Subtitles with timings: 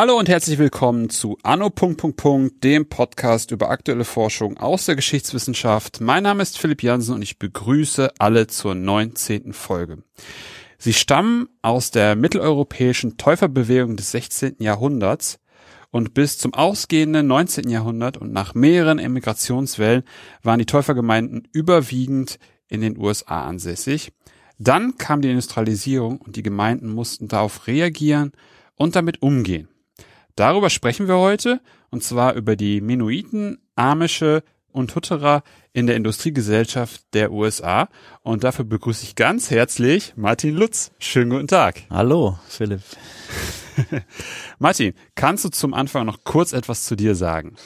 [0.00, 1.70] Hallo und herzlich willkommen zu Anno.
[2.62, 6.00] dem Podcast über aktuelle Forschung aus der Geschichtswissenschaft.
[6.00, 9.52] Mein Name ist Philipp Jansen und ich begrüße alle zur 19.
[9.52, 9.98] Folge.
[10.78, 14.56] Sie stammen aus der mitteleuropäischen Täuferbewegung des 16.
[14.60, 15.39] Jahrhunderts
[15.90, 17.68] und bis zum ausgehenden 19.
[17.68, 20.04] Jahrhundert und nach mehreren Emigrationswellen
[20.42, 22.38] waren die Täufergemeinden überwiegend
[22.68, 24.12] in den USA ansässig.
[24.58, 28.32] Dann kam die Industrialisierung und die Gemeinden mussten darauf reagieren
[28.76, 29.68] und damit umgehen.
[30.36, 37.02] Darüber sprechen wir heute, und zwar über die Mennoniten, Amische und Hutterer in der Industriegesellschaft
[37.12, 37.88] der USA.
[38.22, 40.90] Und dafür begrüße ich ganz herzlich Martin Lutz.
[40.98, 41.82] Schönen guten Tag.
[41.90, 42.82] Hallo, Philipp.
[44.58, 47.56] Martin, kannst du zum Anfang noch kurz etwas zu dir sagen?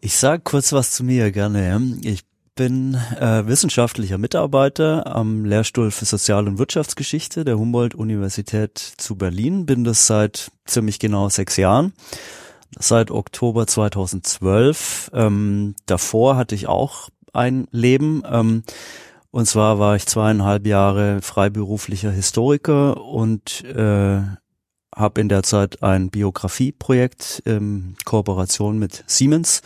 [0.00, 1.98] Ich sage kurz was zu mir gerne.
[2.02, 9.64] Ich bin äh, wissenschaftlicher Mitarbeiter am Lehrstuhl für Sozial- und Wirtschaftsgeschichte der Humboldt-Universität zu Berlin.
[9.64, 11.94] Bin das seit ziemlich genau sechs Jahren,
[12.78, 15.10] seit Oktober 2012.
[15.14, 18.22] Ähm, davor hatte ich auch ein Leben.
[18.30, 18.62] Ähm,
[19.30, 24.20] und zwar war ich zweieinhalb Jahre freiberuflicher Historiker und äh,
[24.94, 29.62] habe in der Zeit ein Biografieprojekt in Kooperation mit Siemens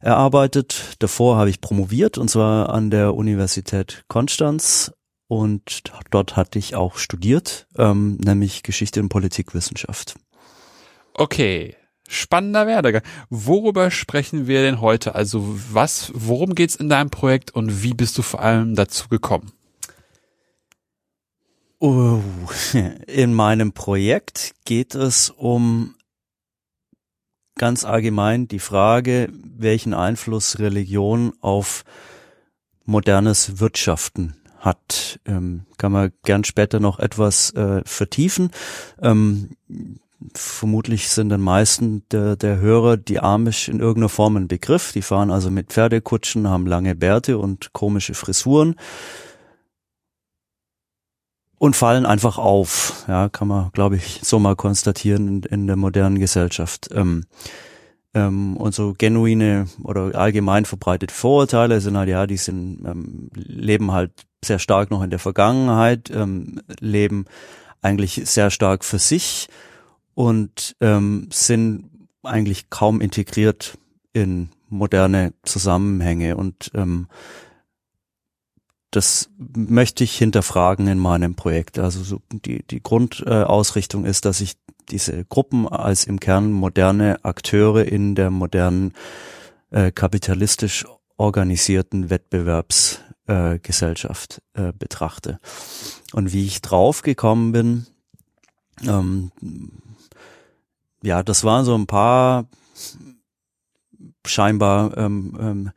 [0.00, 0.96] erarbeitet.
[0.98, 4.92] Davor habe ich promoviert und zwar an der Universität Konstanz
[5.28, 10.16] und dort hatte ich auch studiert, ähm, nämlich Geschichte und Politikwissenschaft.
[11.14, 11.76] Okay,
[12.08, 13.02] spannender Werdegang.
[13.30, 15.14] Worüber sprechen wir denn heute?
[15.14, 19.52] Also was, worum geht's in deinem Projekt und wie bist du vor allem dazu gekommen?
[21.78, 22.20] Oh,
[23.06, 25.94] in meinem Projekt geht es um
[27.56, 31.84] ganz allgemein die Frage, welchen Einfluss Religion auf
[32.84, 35.20] modernes Wirtschaften hat.
[35.26, 38.50] Ähm, kann man gern später noch etwas äh, vertiefen.
[39.00, 39.56] Ähm,
[40.34, 44.92] vermutlich sind den meisten der, der Hörer die Amish in irgendeiner Form ein Begriff.
[44.92, 48.76] Die fahren also mit Pferdekutschen, haben lange Bärte und komische Frisuren
[51.58, 53.04] und fallen einfach auf.
[53.08, 56.88] Ja, kann man, glaube ich, so mal konstatieren in, in der modernen Gesellschaft.
[56.92, 57.24] Ähm,
[58.14, 63.92] ähm, und so genuine oder allgemein verbreitete Vorurteile sind halt, ja, die sind, ähm, leben
[63.92, 64.12] halt
[64.44, 67.26] sehr stark noch in der Vergangenheit, ähm, leben
[67.82, 69.48] eigentlich sehr stark für sich
[70.16, 71.90] und ähm, sind
[72.22, 73.76] eigentlich kaum integriert
[74.14, 77.06] in moderne Zusammenhänge und ähm,
[78.90, 81.78] das möchte ich hinterfragen in meinem Projekt.
[81.78, 84.54] Also so die, die Grundausrichtung ist, dass ich
[84.88, 88.94] diese Gruppen als im Kern moderne Akteure in der modernen
[89.70, 90.86] äh, kapitalistisch
[91.18, 95.40] organisierten Wettbewerbsgesellschaft äh, äh, betrachte.
[96.14, 97.86] Und wie ich draufgekommen bin,
[98.86, 99.30] ähm,
[101.06, 102.46] ja, das waren so ein paar
[104.26, 105.70] scheinbar ähm, ähm,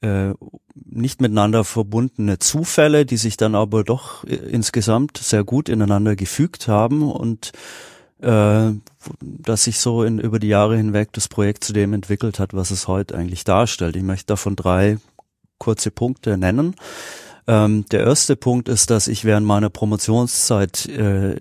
[0.00, 0.34] äh,
[0.74, 6.66] nicht miteinander verbundene Zufälle, die sich dann aber doch äh, insgesamt sehr gut ineinander gefügt
[6.66, 7.52] haben und
[8.20, 8.70] äh,
[9.20, 12.70] dass sich so in, über die Jahre hinweg das Projekt zu dem entwickelt hat, was
[12.70, 13.96] es heute eigentlich darstellt.
[13.96, 14.96] Ich möchte davon drei
[15.58, 16.74] kurze Punkte nennen.
[17.46, 21.36] Ähm, der erste Punkt ist, dass ich während meiner Promotionszeit äh,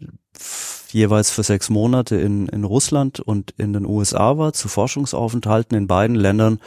[0.91, 5.87] jeweils für sechs Monate in, in Russland und in den USA war, zu Forschungsaufenthalten in
[5.87, 6.59] beiden Ländern.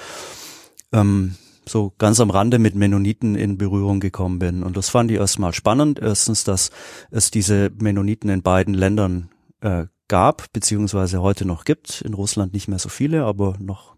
[0.93, 4.62] Ähm, so ganz am Rande mit Mennoniten in Berührung gekommen bin.
[4.62, 5.99] Und das fand ich erstmal spannend.
[6.00, 6.71] Erstens, dass
[7.11, 9.28] es diese Mennoniten in beiden Ländern
[9.61, 12.03] äh, gab, beziehungsweise heute noch gibt.
[12.03, 13.94] In Russland nicht mehr so viele, aber noch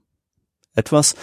[0.75, 1.15] etwas.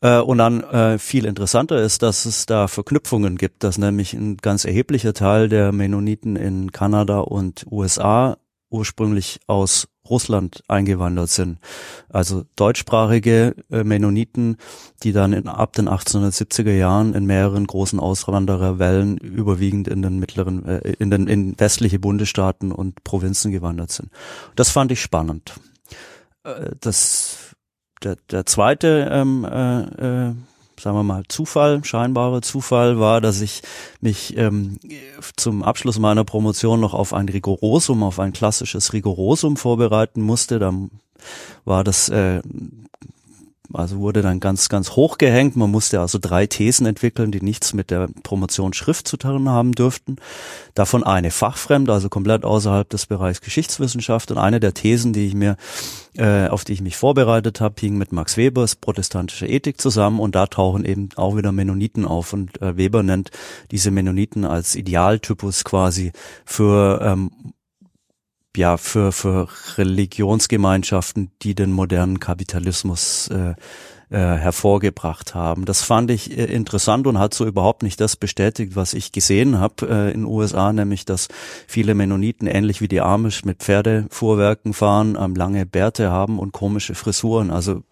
[0.00, 4.36] Äh, und dann äh, viel interessanter ist, dass es da Verknüpfungen gibt, dass nämlich ein
[4.36, 8.38] ganz erheblicher Teil der Mennoniten in Kanada und USA
[8.70, 11.58] ursprünglich aus Russland eingewandert sind.
[12.08, 14.56] Also deutschsprachige äh, Mennoniten,
[15.02, 20.64] die dann in, ab den 1870er Jahren in mehreren großen Auswandererwellen überwiegend in den mittleren,
[20.98, 24.10] in den in westliche Bundesstaaten und Provinzen gewandert sind.
[24.54, 25.54] Das fand ich spannend.
[26.80, 27.56] Das
[28.02, 30.34] der, der zweite ähm, äh, äh,
[30.80, 33.62] sagen wir mal, Zufall, scheinbarer Zufall war, dass ich
[34.00, 34.78] mich ähm,
[35.36, 40.58] zum Abschluss meiner Promotion noch auf ein Rigorosum, auf ein klassisches Rigorosum vorbereiten musste.
[40.58, 40.72] Da
[41.64, 42.40] war das äh,
[43.72, 45.54] also wurde dann ganz, ganz hoch gehängt.
[45.56, 49.72] Man musste also drei Thesen entwickeln, die nichts mit der Promotion Schrift zu tun haben
[49.72, 50.16] dürften.
[50.74, 54.30] Davon eine fachfremd, also komplett außerhalb des Bereichs Geschichtswissenschaft.
[54.30, 55.56] Und eine der Thesen, die ich mir,
[56.16, 60.18] äh, auf die ich mich vorbereitet habe, hing mit Max Webers protestantische Ethik zusammen.
[60.18, 62.32] Und da tauchen eben auch wieder Mennoniten auf.
[62.32, 63.30] Und äh, Weber nennt
[63.70, 66.12] diese Mennoniten als Idealtypus quasi
[66.46, 67.30] für ähm,
[68.58, 73.54] ja für für Religionsgemeinschaften, die den modernen Kapitalismus äh,
[74.10, 75.66] äh, hervorgebracht haben.
[75.66, 79.60] Das fand ich äh, interessant und hat so überhaupt nicht das bestätigt, was ich gesehen
[79.60, 81.28] habe äh, in den USA, nämlich dass
[81.66, 86.94] viele Mennoniten ähnlich wie die Amish mit Pferdefuhrwerken fahren, ähm, lange Bärte haben und komische
[86.94, 87.50] Frisuren.
[87.50, 87.82] Also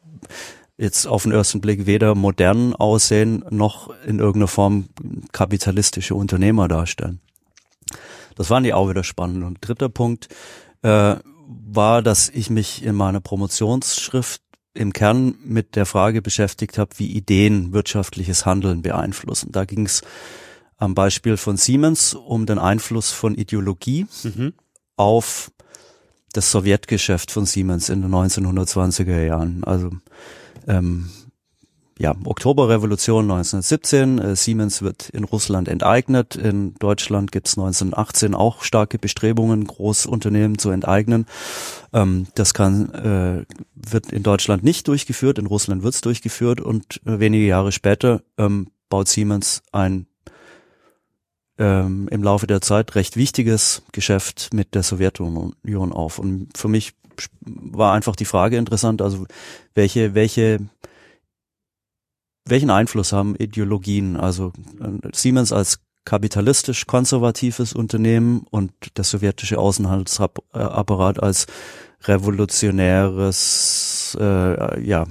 [0.78, 4.86] jetzt auf den ersten Blick weder modern aussehen noch in irgendeiner Form
[5.32, 7.20] kapitalistische Unternehmer darstellen.
[8.36, 9.42] Das fand ich auch wieder spannend.
[9.42, 10.28] Und dritter Punkt
[10.82, 11.16] äh,
[11.46, 14.42] war, dass ich mich in meiner Promotionsschrift
[14.74, 19.50] im Kern mit der Frage beschäftigt habe, wie Ideen wirtschaftliches Handeln beeinflussen.
[19.50, 20.02] Da ging es
[20.76, 24.52] am Beispiel von Siemens um den Einfluss von Ideologie mhm.
[24.96, 25.50] auf
[26.32, 29.64] das Sowjetgeschäft von Siemens in den 1920er Jahren.
[29.64, 29.90] Also
[30.66, 31.08] ähm,
[31.98, 38.98] ja, Oktoberrevolution 1917, äh, Siemens wird in Russland enteignet, in Deutschland gibt's 1918 auch starke
[38.98, 41.26] Bestrebungen, Großunternehmen zu enteignen.
[41.94, 43.44] Ähm, das kann, äh,
[43.74, 48.68] wird in Deutschland nicht durchgeführt, in Russland wird's durchgeführt und äh, wenige Jahre später ähm,
[48.90, 50.06] baut Siemens ein
[51.58, 56.18] ähm, im Laufe der Zeit recht wichtiges Geschäft mit der Sowjetunion auf.
[56.18, 56.92] Und für mich
[57.40, 59.26] war einfach die Frage interessant, also
[59.74, 60.58] welche, welche
[62.46, 64.16] welchen Einfluss haben Ideologien?
[64.16, 71.46] Also äh, Siemens als kapitalistisch konservatives Unternehmen und der sowjetische Außenhandelsapparat als
[72.04, 75.06] revolutionäres, äh, ja,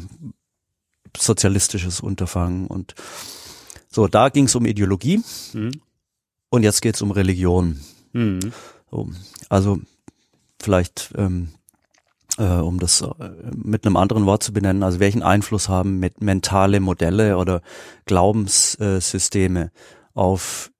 [1.17, 2.67] sozialistisches Unterfangen.
[2.67, 2.95] Und
[3.89, 5.21] so, da ging es um Ideologie
[5.53, 5.81] mhm.
[6.49, 7.81] und jetzt geht es um Religion.
[8.13, 8.53] Mhm.
[8.89, 9.09] So,
[9.49, 9.79] also
[10.61, 11.49] vielleicht ähm,
[12.37, 13.07] äh, um das äh,
[13.55, 17.61] mit einem anderen Wort zu benennen, also welchen Einfluss haben mit mentale Modelle oder
[18.05, 19.71] Glaubenssysteme
[20.13, 20.71] auf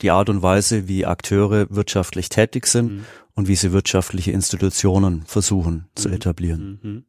[0.00, 3.04] die Art und Weise, wie Akteure wirtschaftlich tätig sind mhm.
[3.34, 5.84] und wie sie wirtschaftliche Institutionen versuchen mhm.
[5.96, 6.80] zu etablieren.
[6.82, 7.04] Mhm.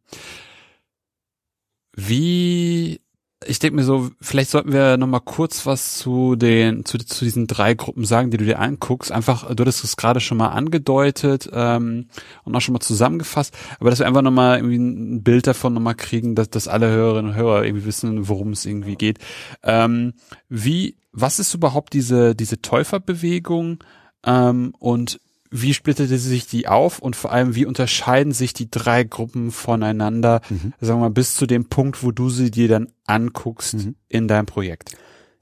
[1.96, 3.02] Wie
[3.46, 7.24] ich denke mir so, vielleicht sollten wir noch mal kurz was zu den zu, zu
[7.24, 9.12] diesen drei Gruppen sagen, die du dir anguckst.
[9.12, 12.10] Einfach, du hattest es gerade schon mal angedeutet ähm,
[12.44, 15.74] und auch schon mal zusammengefasst, aber dass wir einfach noch mal irgendwie ein Bild davon
[15.74, 19.20] noch mal kriegen, dass, dass alle Hörerinnen und Hörer irgendwie wissen, worum es irgendwie geht.
[19.64, 20.14] Ähm,
[20.50, 23.82] wie, was ist überhaupt diese diese Täuferbewegung
[24.26, 25.22] ähm, und
[25.52, 30.42] wie splittete sich die auf und vor allem, wie unterscheiden sich die drei Gruppen voneinander,
[30.50, 30.74] mhm.
[30.80, 33.96] sagen wir mal, bis zu dem Punkt, wo du sie dir dann anguckst mhm.
[34.08, 34.96] in deinem Projekt?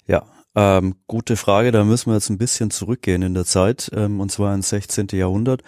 [0.07, 0.25] Ja,
[0.55, 1.71] ähm, gute Frage.
[1.71, 5.07] Da müssen wir jetzt ein bisschen zurückgehen in der Zeit, ähm, und zwar ins 16.
[5.11, 5.61] Jahrhundert.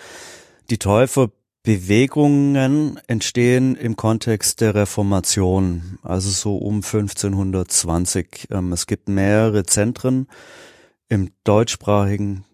[0.69, 8.47] Die Täuferbewegungen entstehen im Kontext der Reformation, also so um 1520.
[8.51, 10.27] Ähm, es gibt mehrere Zentren
[11.09, 12.45] im deutschsprachigen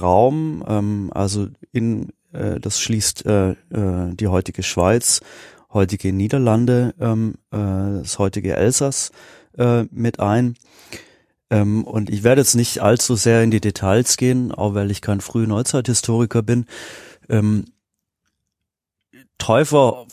[0.00, 5.20] Raum, ähm, also in äh, das schließt äh, äh, die heutige Schweiz,
[5.72, 9.12] heutige Niederlande, ähm, äh, das heutige Elsass
[9.58, 10.54] äh, mit ein.
[11.50, 15.02] Ähm, und ich werde jetzt nicht allzu sehr in die Details gehen, auch weil ich
[15.02, 16.66] kein früh Neuzeithistoriker bin.
[17.28, 17.66] Ähm,
[19.38, 20.06] Täufer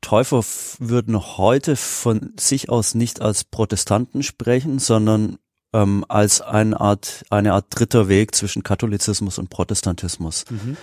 [0.00, 0.44] Täufer
[0.80, 5.38] würden heute von sich aus nicht als Protestanten sprechen, sondern
[5.74, 10.44] ähm, als eine Art, eine Art dritter Weg zwischen Katholizismus und Protestantismus.
[10.48, 10.76] Mhm.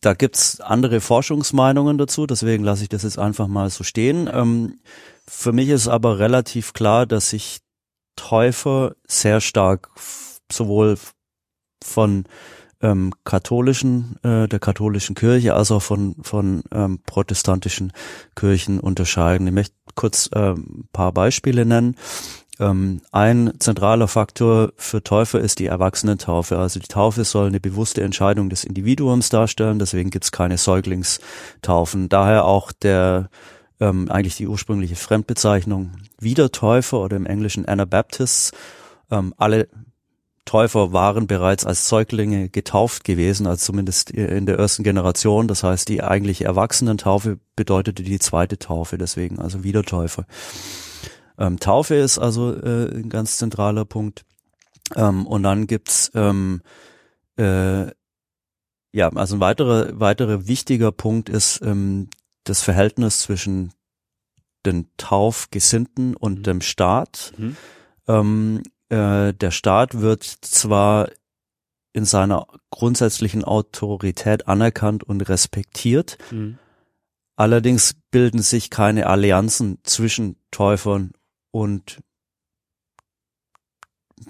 [0.00, 4.28] Da gibt's andere Forschungsmeinungen dazu, deswegen lasse ich das jetzt einfach mal so stehen.
[4.30, 4.80] Ähm,
[5.26, 7.60] für mich ist aber relativ klar, dass sich
[8.16, 9.88] Täufer sehr stark
[10.50, 10.98] sowohl
[11.82, 12.24] von
[12.82, 17.92] ähm, katholischen, äh, der katholischen Kirche als auch von, von ähm, protestantischen
[18.34, 19.46] Kirchen unterscheiden.
[19.46, 21.96] Ich möchte kurz ein paar Beispiele nennen.
[22.60, 26.58] Ähm, ein zentraler Faktor für Täufer ist die Erwachsenentaufe.
[26.58, 32.08] Also die Taufe soll eine bewusste Entscheidung des Individuums darstellen, deswegen gibt es keine Säuglingstaufen.
[32.08, 33.30] Daher auch der
[33.80, 38.52] ähm, eigentlich die ursprüngliche Fremdbezeichnung Wiedertäufer oder im Englischen Anabaptists.
[39.10, 39.68] Ähm, alle
[40.44, 45.46] Täufer waren bereits als Säuglinge getauft gewesen, also zumindest in der ersten Generation.
[45.48, 50.26] Das heißt, die eigentliche Erwachsenentaufe bedeutete die zweite Taufe, deswegen also Wiedertäufer.
[51.38, 54.24] Ähm, Taufe ist also äh, ein ganz zentraler Punkt.
[54.96, 56.62] Ähm, und dann gibt's ähm,
[57.36, 57.86] äh,
[58.94, 62.10] ja, also ein weiterer weiterer wichtiger Punkt ist ähm,
[62.44, 63.72] das Verhältnis zwischen
[64.66, 66.42] den Taufgesinnten und Mhm.
[66.42, 67.32] dem Staat.
[67.38, 67.56] Mhm.
[68.08, 71.08] Ähm, äh, der Staat wird zwar
[71.94, 76.58] in seiner grundsätzlichen Autorität anerkannt und respektiert, Mhm.
[77.36, 81.12] allerdings bilden sich keine Allianzen zwischen Täufern
[81.50, 82.00] und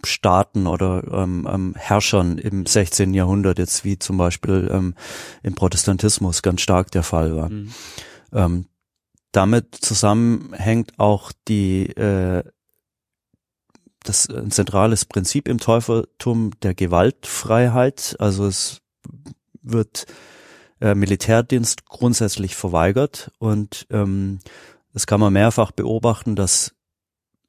[0.04, 3.14] Staaten oder ähm, ähm, Herrschern im 16.
[3.14, 4.95] Jahrhundert, jetzt wie zum Beispiel ähm,
[5.42, 7.50] im Protestantismus ganz stark der Fall war.
[7.50, 7.73] Mhm.
[8.33, 8.66] Ähm,
[9.33, 12.42] damit zusammenhängt auch die äh,
[14.02, 18.16] das ein zentrales Prinzip im Täufertum der Gewaltfreiheit.
[18.18, 18.80] Also es
[19.62, 20.06] wird
[20.80, 24.40] äh, Militärdienst grundsätzlich verweigert und ähm,
[24.92, 26.75] das kann man mehrfach beobachten, dass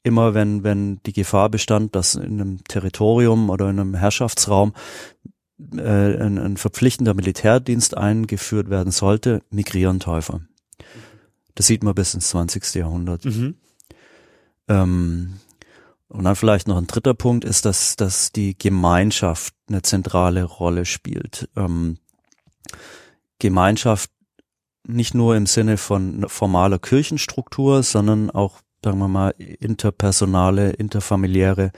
[0.04, 4.74] immer wenn wenn die Gefahr bestand, dass in einem Territorium oder in einem Herrschaftsraum
[5.76, 10.42] äh, ein, ein verpflichtender Militärdienst eingeführt werden sollte, migrieren Täufer.
[11.56, 12.76] Das sieht man bis ins 20.
[12.76, 13.26] Jahrhundert.
[13.26, 13.56] Mhm.
[14.68, 15.40] Ähm,
[16.14, 20.86] und dann vielleicht noch ein dritter Punkt ist, dass, dass die Gemeinschaft eine zentrale Rolle
[20.86, 21.50] spielt.
[21.56, 21.98] Ähm,
[23.40, 24.12] Gemeinschaft
[24.88, 31.72] nicht nur im Sinne von formaler Kirchenstruktur, sondern auch, sagen wir mal, interpersonale, interfamiliäre,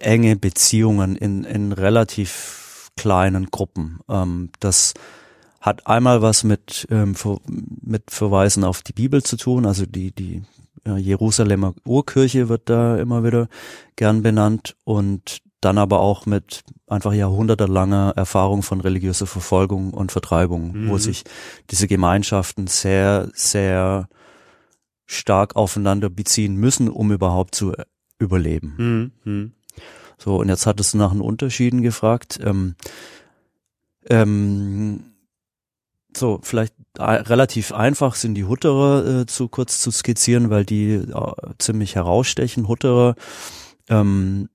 [0.00, 4.00] enge Beziehungen in, in relativ kleinen Gruppen.
[4.08, 4.92] Ähm, das
[5.60, 7.14] hat einmal was mit, ähm,
[7.82, 10.42] mit Verweisen auf die Bibel zu tun, also die, die
[10.86, 13.48] ja, Jerusalemer Urkirche wird da immer wieder
[13.96, 20.72] gern benannt und dann aber auch mit einfach jahrhundertelanger Erfahrung von religiöser Verfolgung und Vertreibung,
[20.88, 20.98] wo Mhm.
[20.98, 21.24] sich
[21.70, 24.08] diese Gemeinschaften sehr, sehr
[25.04, 27.84] stark aufeinander beziehen müssen, um überhaupt zu äh,
[28.18, 29.12] überleben.
[29.24, 29.30] Mhm.
[29.30, 29.52] Mhm.
[30.16, 32.40] So, und jetzt hattest du nach den Unterschieden gefragt.
[32.42, 32.74] Ähm,
[34.08, 35.09] ähm,
[36.16, 40.94] so, vielleicht äh, relativ einfach sind die Hutterer äh, zu kurz zu skizzieren, weil die
[40.94, 42.68] äh, ziemlich herausstechen.
[42.68, 43.14] Hutterer
[43.88, 44.48] ähm,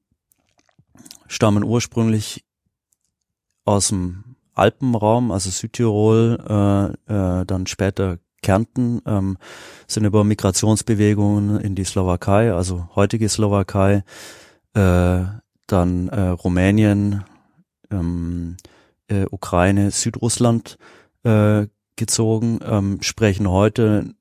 [1.27, 2.45] stammen ursprünglich
[3.65, 9.37] aus dem Alpenraum, also Südtirol, äh, äh, dann später Kärnten, ähm,
[9.87, 14.03] sind über Migrationsbewegungen in die Slowakei, also heutige Slowakei,
[14.73, 15.23] äh,
[15.67, 17.23] dann äh, Rumänien,
[17.91, 18.57] ähm,
[19.07, 20.77] äh, Ukraine, Südrussland
[21.25, 24.13] äh, gezogen, ähm, sprechen heute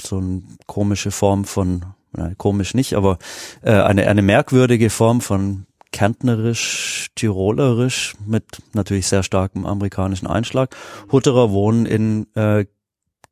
[0.00, 3.18] so eine komische Form von, nein, komisch nicht, aber
[3.62, 8.44] äh, eine, eine merkwürdige Form von Kärntnerisch, Tirolerisch mit
[8.74, 10.76] natürlich sehr starkem amerikanischen Einschlag.
[11.10, 12.66] Hutterer wohnen in äh,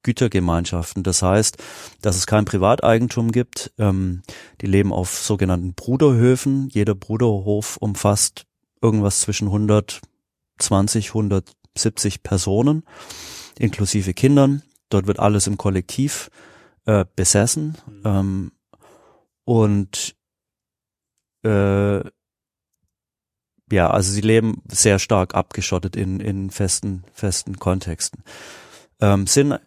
[0.03, 1.03] Gütergemeinschaften.
[1.03, 1.59] Das heißt,
[2.01, 3.73] dass es kein Privateigentum gibt.
[3.79, 4.23] Ähm,
[4.61, 6.69] die leben auf sogenannten Bruderhöfen.
[6.71, 8.47] Jeder Bruderhof umfasst
[8.81, 11.13] irgendwas zwischen 120,
[11.77, 12.85] 170 Personen,
[13.59, 14.63] inklusive Kindern.
[14.89, 16.31] Dort wird alles im Kollektiv
[16.87, 17.77] äh, besessen.
[18.05, 18.53] Ähm,
[19.45, 20.17] und
[21.45, 21.99] äh,
[23.73, 28.23] ja, also sie leben sehr stark abgeschottet in, in festen, festen Kontexten.
[29.01, 29.59] Ähm, sind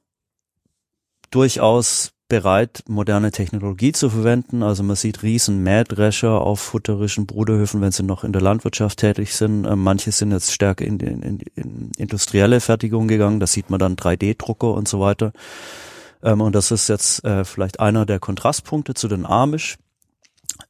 [1.29, 4.63] durchaus bereit, moderne Technologie zu verwenden.
[4.63, 9.36] Also man sieht riesen Mähdrescher auf futterischen Bruderhöfen, wenn sie noch in der Landwirtschaft tätig
[9.36, 9.65] sind.
[9.65, 13.39] Ähm, manche sind jetzt stärker in, in, in, in industrielle Fertigung gegangen.
[13.39, 15.31] Da sieht man dann 3D-Drucker und so weiter.
[16.22, 19.77] Ähm, und das ist jetzt äh, vielleicht einer der Kontrastpunkte zu den Amish.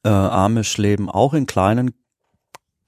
[0.04, 1.92] Äh, Amish leben auch in kleinen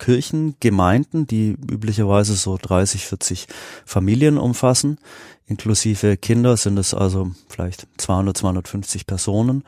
[0.00, 3.46] Kirchengemeinden, die üblicherweise so 30, 40
[3.84, 4.98] Familien umfassen.
[5.46, 9.62] Inklusive Kinder sind es also vielleicht 200, 250 Personen.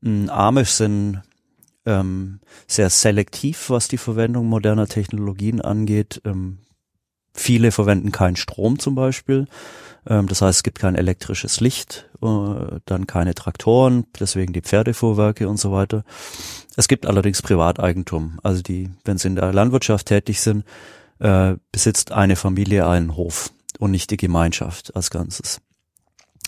[0.00, 1.22] Mm, Amish sind
[1.84, 6.22] ähm, sehr selektiv, was die Verwendung moderner Technologien angeht.
[6.24, 6.58] Ähm,
[7.34, 9.46] viele verwenden keinen Strom zum Beispiel.
[10.06, 15.48] Ähm, das heißt, es gibt kein elektrisches Licht, äh, dann keine Traktoren, deswegen die Pferdefuhrwerke
[15.48, 16.04] und so weiter.
[16.76, 18.38] Es gibt allerdings Privateigentum.
[18.42, 20.64] Also die, wenn sie in der Landwirtschaft tätig sind,
[21.20, 25.60] äh, besitzt eine Familie einen Hof und nicht die Gemeinschaft als Ganzes.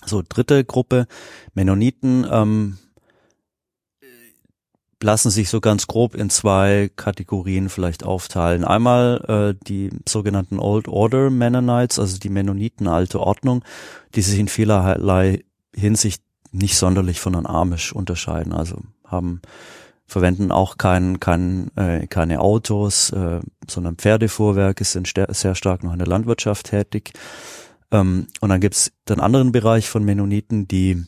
[0.05, 1.07] So, dritte Gruppe,
[1.55, 2.79] Mennoniten, ähm,
[5.03, 8.65] lassen sich so ganz grob in zwei Kategorien vielleicht aufteilen.
[8.65, 13.63] Einmal äh, die sogenannten Old Order Mennonites, also die Mennoniten alte Ordnung,
[14.15, 16.23] die sich in vielerlei Hinsicht
[16.53, 18.53] nicht sonderlich von den Amish unterscheiden.
[18.53, 19.43] Also haben
[20.07, 25.99] verwenden auch kein, kein, äh, keine Autos, äh, sondern Pferdefuhrwerke, sind sehr stark noch in
[25.99, 27.13] der Landwirtschaft tätig.
[27.91, 31.05] Ähm, und dann gibt's den anderen Bereich von Mennoniten, die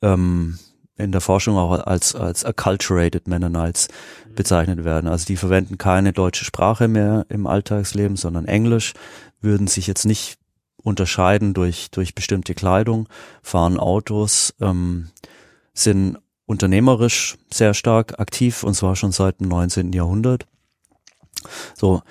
[0.00, 0.58] ähm,
[1.02, 3.88] in der Forschung auch als, als acculturated Mennonites
[4.34, 5.08] bezeichnet werden.
[5.08, 8.94] Also die verwenden keine deutsche Sprache mehr im Alltagsleben, sondern Englisch,
[9.40, 10.38] würden sich jetzt nicht
[10.76, 13.08] unterscheiden durch, durch bestimmte Kleidung,
[13.42, 15.10] fahren Autos, ähm,
[15.74, 19.92] sind unternehmerisch sehr stark aktiv und zwar schon seit dem 19.
[19.92, 20.46] Jahrhundert.
[21.76, 22.02] So,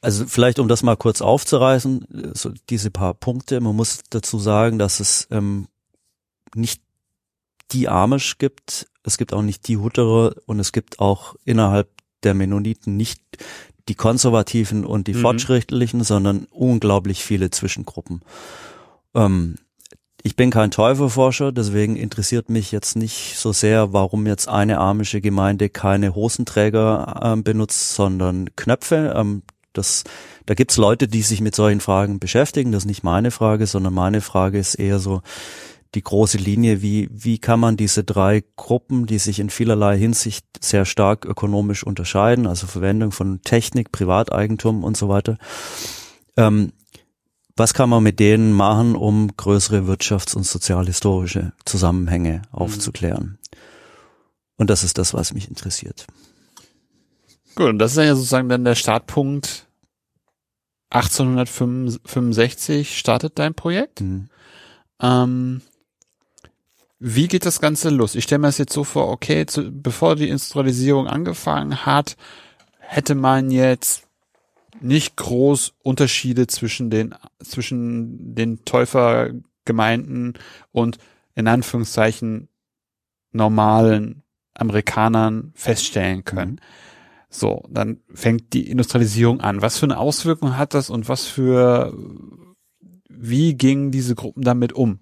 [0.00, 3.60] also vielleicht um das mal kurz aufzureißen, so diese paar Punkte.
[3.60, 5.68] Man muss dazu sagen, dass es ähm,
[6.54, 6.82] nicht
[7.72, 11.88] die Amish gibt, es gibt auch nicht die Hutterer und es gibt auch innerhalb
[12.22, 13.20] der Mennoniten nicht
[13.88, 15.20] die konservativen und die mhm.
[15.20, 18.20] fortschrittlichen, sondern unglaublich viele Zwischengruppen.
[19.14, 19.56] Ähm,
[20.22, 25.20] ich bin kein Täuferforscher, deswegen interessiert mich jetzt nicht so sehr, warum jetzt eine amische
[25.20, 29.14] Gemeinde keine Hosenträger äh, benutzt, sondern Knöpfe.
[29.16, 30.04] Ähm, das,
[30.46, 32.72] da gibt's Leute, die sich mit solchen Fragen beschäftigen.
[32.72, 35.22] Das ist nicht meine Frage, sondern meine Frage ist eher so
[35.94, 40.46] die große Linie, wie, wie kann man diese drei Gruppen, die sich in vielerlei Hinsicht
[40.60, 45.38] sehr stark ökonomisch unterscheiden, also Verwendung von Technik, Privateigentum und so weiter,
[46.36, 46.72] ähm,
[47.56, 52.58] was kann man mit denen machen, um größere wirtschafts- und sozialhistorische Zusammenhänge mhm.
[52.58, 53.38] aufzuklären?
[54.56, 56.06] Und das ist das, was mich interessiert.
[57.56, 59.66] Gut, und das ist ja sozusagen dann der Startpunkt
[60.90, 64.00] 1865 startet dein Projekt.
[64.00, 64.28] Mhm.
[65.00, 65.62] Ähm,
[67.00, 68.14] wie geht das Ganze los?
[68.14, 72.16] Ich stelle mir das jetzt so vor, okay, zu, bevor die Industrialisierung angefangen hat,
[72.78, 74.06] hätte man jetzt
[74.80, 80.34] nicht groß Unterschiede zwischen den, zwischen den Täufergemeinden
[80.72, 80.98] und
[81.34, 82.48] in Anführungszeichen
[83.32, 84.22] normalen
[84.54, 86.52] Amerikanern feststellen können.
[86.52, 86.60] Mhm.
[87.30, 89.62] So, dann fängt die Industrialisierung an.
[89.62, 91.96] Was für eine Auswirkung hat das und was für,
[93.08, 94.98] wie gingen diese Gruppen damit um?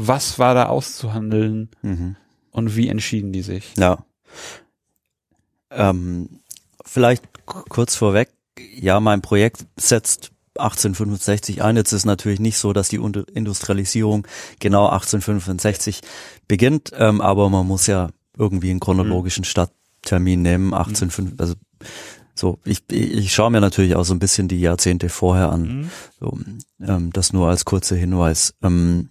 [0.00, 2.14] Was war da auszuhandeln mhm.
[2.52, 3.72] und wie entschieden die sich?
[3.76, 3.98] Ja.
[5.72, 6.38] Ähm,
[6.84, 8.28] vielleicht kurz vorweg,
[8.76, 11.76] ja, mein Projekt setzt 1865 ein.
[11.76, 14.24] Jetzt ist natürlich nicht so, dass die Industrialisierung
[14.60, 16.02] genau 1865
[16.46, 19.46] beginnt, ähm, aber man muss ja irgendwie einen chronologischen mhm.
[19.46, 21.54] Starttermin nehmen, 1805, also
[22.36, 25.62] so, ich, ich schaue mir natürlich auch so ein bisschen die Jahrzehnte vorher an.
[25.62, 25.90] Mhm.
[26.20, 26.38] So,
[26.80, 28.54] ähm, das nur als kurzer Hinweis.
[28.62, 29.08] Ähm,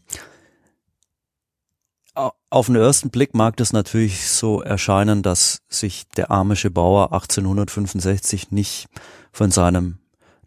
[2.49, 8.51] auf den ersten Blick mag das natürlich so erscheinen, dass sich der amische Bauer 1865
[8.51, 8.87] nicht
[9.31, 9.97] von seinem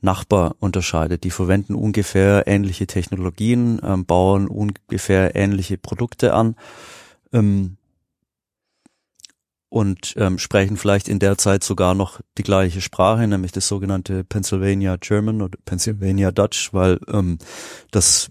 [0.00, 1.24] Nachbar unterscheidet.
[1.24, 6.56] Die verwenden ungefähr ähnliche Technologien, ähm, bauen ungefähr ähnliche Produkte an
[7.34, 7.76] ähm,
[9.68, 14.24] und ähm, sprechen vielleicht in der Zeit sogar noch die gleiche Sprache, nämlich das sogenannte
[14.24, 17.38] Pennsylvania German oder Pennsylvania Dutch, weil ähm,
[17.90, 18.30] das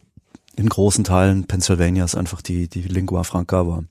[0.59, 3.85] in großen Teilen Pennsylvanias einfach die, die Lingua Franca war.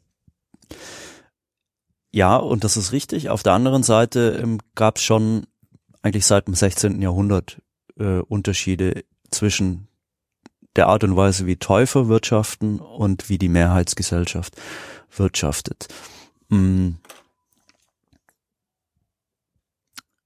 [2.11, 3.31] Ja, und das ist richtig.
[3.31, 5.47] Auf der anderen Seite ähm, gab es schon
[6.03, 7.01] eigentlich seit dem 16.
[7.01, 7.63] Jahrhundert
[7.99, 9.89] äh, Unterschiede zwischen
[10.77, 14.55] der Art und Weise, wie Täufer wirtschaften und wie die Mehrheitsgesellschaft
[15.17, 15.89] wirtschaftet.
[16.51, 16.99] Hm.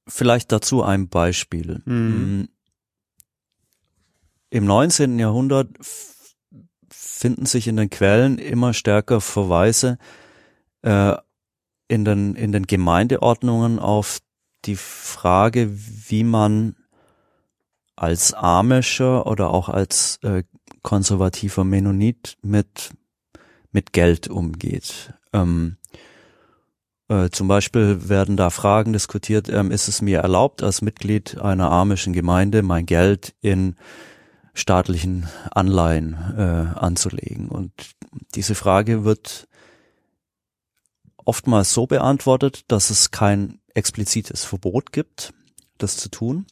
[0.08, 1.82] Vielleicht dazu ein Beispiel.
[1.84, 1.92] Mhm.
[1.94, 2.48] Hm.
[4.50, 5.20] Im 19.
[5.20, 5.68] Jahrhundert
[7.22, 9.96] finden sich in den Quellen immer stärker Verweise
[10.82, 11.14] äh,
[11.86, 14.18] in, den, in den Gemeindeordnungen auf
[14.64, 16.74] die Frage, wie man
[17.94, 20.42] als Amischer oder auch als äh,
[20.82, 22.90] konservativer Mennonit mit,
[23.70, 25.14] mit Geld umgeht.
[25.32, 25.76] Ähm,
[27.06, 31.70] äh, zum Beispiel werden da Fragen diskutiert, ähm, ist es mir erlaubt, als Mitglied einer
[31.70, 33.76] amischen Gemeinde mein Geld in
[34.54, 37.48] staatlichen Anleihen äh, anzulegen.
[37.48, 37.72] Und
[38.34, 39.48] diese Frage wird
[41.16, 45.32] oftmals so beantwortet, dass es kein explizites Verbot gibt,
[45.78, 46.46] das zu tun,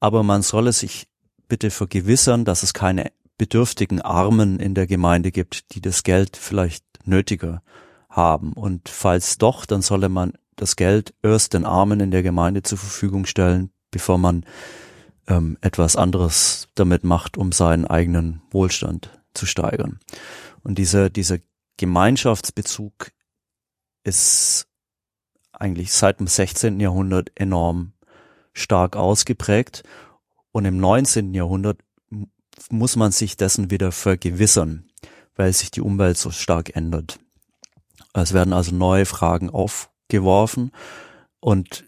[0.00, 1.08] aber man solle sich
[1.48, 6.84] bitte vergewissern, dass es keine bedürftigen Armen in der Gemeinde gibt, die das Geld vielleicht
[7.04, 7.62] nötiger
[8.08, 8.52] haben.
[8.54, 12.78] Und falls doch, dann solle man das Geld erst den Armen in der Gemeinde zur
[12.78, 14.44] Verfügung stellen, bevor man
[15.26, 19.98] ähm, etwas anderes damit macht, um seinen eigenen Wohlstand zu steigern.
[20.62, 21.38] Und dieser, dieser
[21.76, 23.12] Gemeinschaftsbezug
[24.04, 24.66] ist
[25.52, 26.80] eigentlich seit dem 16.
[26.80, 27.92] Jahrhundert enorm
[28.52, 29.82] stark ausgeprägt.
[30.52, 31.34] Und im 19.
[31.34, 31.78] Jahrhundert
[32.70, 34.88] muss man sich dessen wieder vergewissern,
[35.34, 37.18] weil sich die Umwelt so stark ändert.
[38.14, 40.72] Es werden also neue Fragen aufgeworfen
[41.40, 41.84] und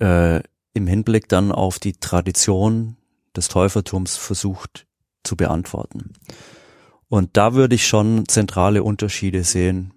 [0.00, 0.42] äh,
[0.74, 2.96] im Hinblick dann auf die Tradition
[3.36, 4.86] des Täufertums versucht
[5.22, 6.12] zu beantworten.
[7.08, 9.94] Und da würde ich schon zentrale Unterschiede sehen,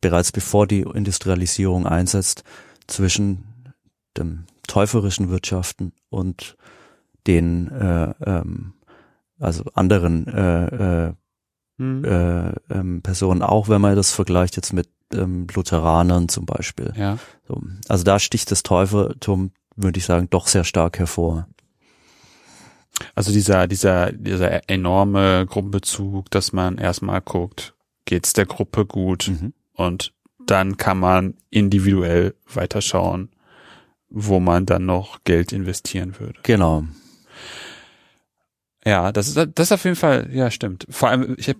[0.00, 2.44] bereits bevor die Industrialisierung einsetzt,
[2.86, 3.72] zwischen
[4.16, 6.56] dem täuferischen Wirtschaften und
[7.26, 8.74] den äh, ähm,
[9.38, 11.12] also anderen äh, äh,
[11.78, 12.04] Hm.
[12.04, 16.92] äh, ähm, Personen, auch wenn man das vergleicht jetzt mit ähm, Lutheranern zum Beispiel.
[16.96, 17.18] Ja.
[17.46, 17.60] So.
[17.86, 21.46] Also da sticht das Täufertum, würde ich sagen, doch sehr stark hervor.
[23.14, 27.74] Also dieser, dieser, dieser enorme Gruppenbezug, dass man erstmal guckt,
[28.06, 29.52] geht's der Gruppe gut Mhm.
[29.74, 30.12] und
[30.46, 33.30] dann kann man individuell weiterschauen,
[34.08, 36.38] wo man dann noch Geld investieren würde.
[36.44, 36.84] Genau.
[38.84, 40.86] Ja, das ist, das ist auf jeden Fall, ja, stimmt.
[40.88, 41.58] Vor allem, ich habe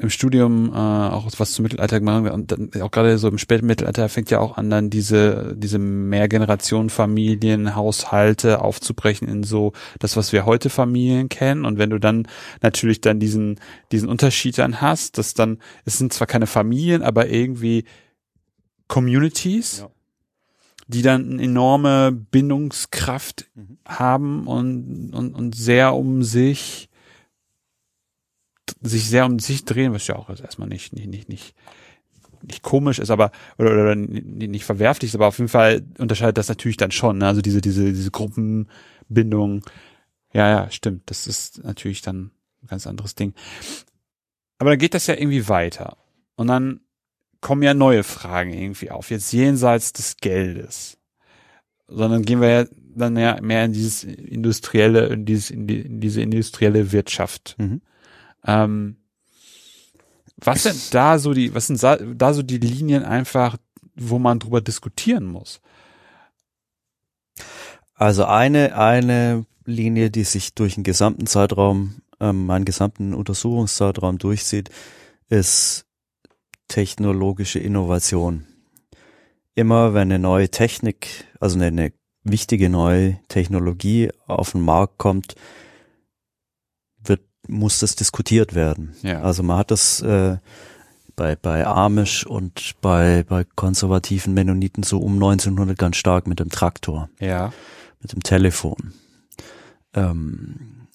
[0.00, 3.66] im Studium äh, auch was zum Mittelalter gemacht und dann auch gerade so im späten
[3.66, 10.32] Mittelalter fängt ja auch an, dann diese, diese Mehrgenerationen-Familien, Haushalte aufzubrechen in so das, was
[10.32, 11.64] wir heute Familien kennen.
[11.64, 12.28] Und wenn du dann
[12.62, 13.58] natürlich dann diesen,
[13.90, 17.84] diesen Unterschied dann hast, dass dann, es sind zwar keine Familien, aber irgendwie
[18.86, 19.90] Communities, Ja.
[20.86, 23.78] die dann eine enorme Bindungskraft Mhm.
[23.86, 26.87] haben und, und, und sehr um sich
[28.82, 31.54] sich sehr um sich drehen, was ja auch erstmal nicht, nicht, nicht, nicht,
[32.42, 36.38] nicht komisch ist, aber oder, oder nicht, nicht verwerflich ist, aber auf jeden Fall unterscheidet
[36.38, 37.18] das natürlich dann schon.
[37.18, 37.26] Ne?
[37.26, 39.64] Also diese, diese, diese Gruppenbindung.
[40.32, 41.02] Ja, ja, stimmt.
[41.06, 42.30] Das ist natürlich dann
[42.62, 43.34] ein ganz anderes Ding.
[44.58, 45.96] Aber dann geht das ja irgendwie weiter.
[46.36, 46.80] Und dann
[47.40, 49.10] kommen ja neue Fragen irgendwie auf.
[49.10, 50.98] Jetzt jenseits des Geldes.
[51.86, 56.00] Sondern gehen wir ja dann ja mehr in dieses industrielle, in dieses, in, die, in
[56.00, 57.54] diese industrielle Wirtschaft.
[57.58, 57.80] Mhm.
[58.44, 58.96] Ähm,
[60.36, 63.56] was sind da so die, was sind da so die Linien einfach,
[63.96, 65.60] wo man drüber diskutieren muss?
[67.94, 74.70] Also eine, eine Linie, die sich durch den gesamten Zeitraum, ähm, meinen gesamten Untersuchungszeitraum durchzieht,
[75.28, 75.84] ist
[76.68, 78.46] technologische Innovation.
[79.54, 85.34] Immer wenn eine neue Technik, also eine, eine wichtige neue Technologie auf den Markt kommt,
[87.48, 88.94] muss das diskutiert werden.
[89.02, 89.22] Ja.
[89.22, 90.36] Also man hat das äh,
[91.16, 96.50] bei, bei Amish und bei, bei konservativen Mennoniten so um 1900 ganz stark mit dem
[96.50, 97.52] Traktor Ja.
[98.00, 98.92] mit dem Telefon.
[99.94, 100.86] Ähm,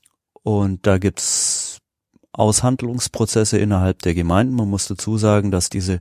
[0.43, 1.79] und da gibt's
[2.31, 4.55] Aushandlungsprozesse innerhalb der Gemeinden.
[4.55, 5.99] Man muss dazu sagen, dass diese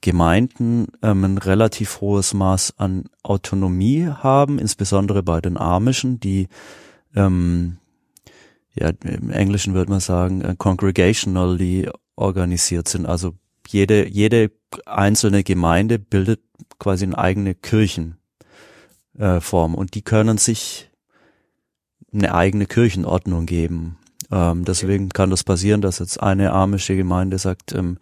[0.00, 6.48] Gemeinden ähm, ein relativ hohes Maß an Autonomie haben, insbesondere bei den Amischen, die
[7.14, 7.78] ähm,
[8.78, 13.06] ja, im Englischen würde man sagen, äh, congregationally organisiert sind.
[13.06, 13.34] Also
[13.68, 14.50] jede, jede
[14.84, 16.40] einzelne Gemeinde bildet
[16.78, 18.16] quasi eine eigene Kirchen,
[19.18, 20.90] äh, und die können sich
[22.12, 23.98] eine eigene Kirchenordnung geben.
[24.30, 27.98] Ähm, deswegen kann das passieren, dass jetzt eine amische Gemeinde sagt, ähm,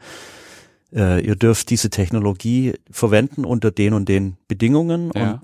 [0.93, 5.33] äh, ihr dürft diese Technologie verwenden unter den und den Bedingungen Ja.
[5.33, 5.41] und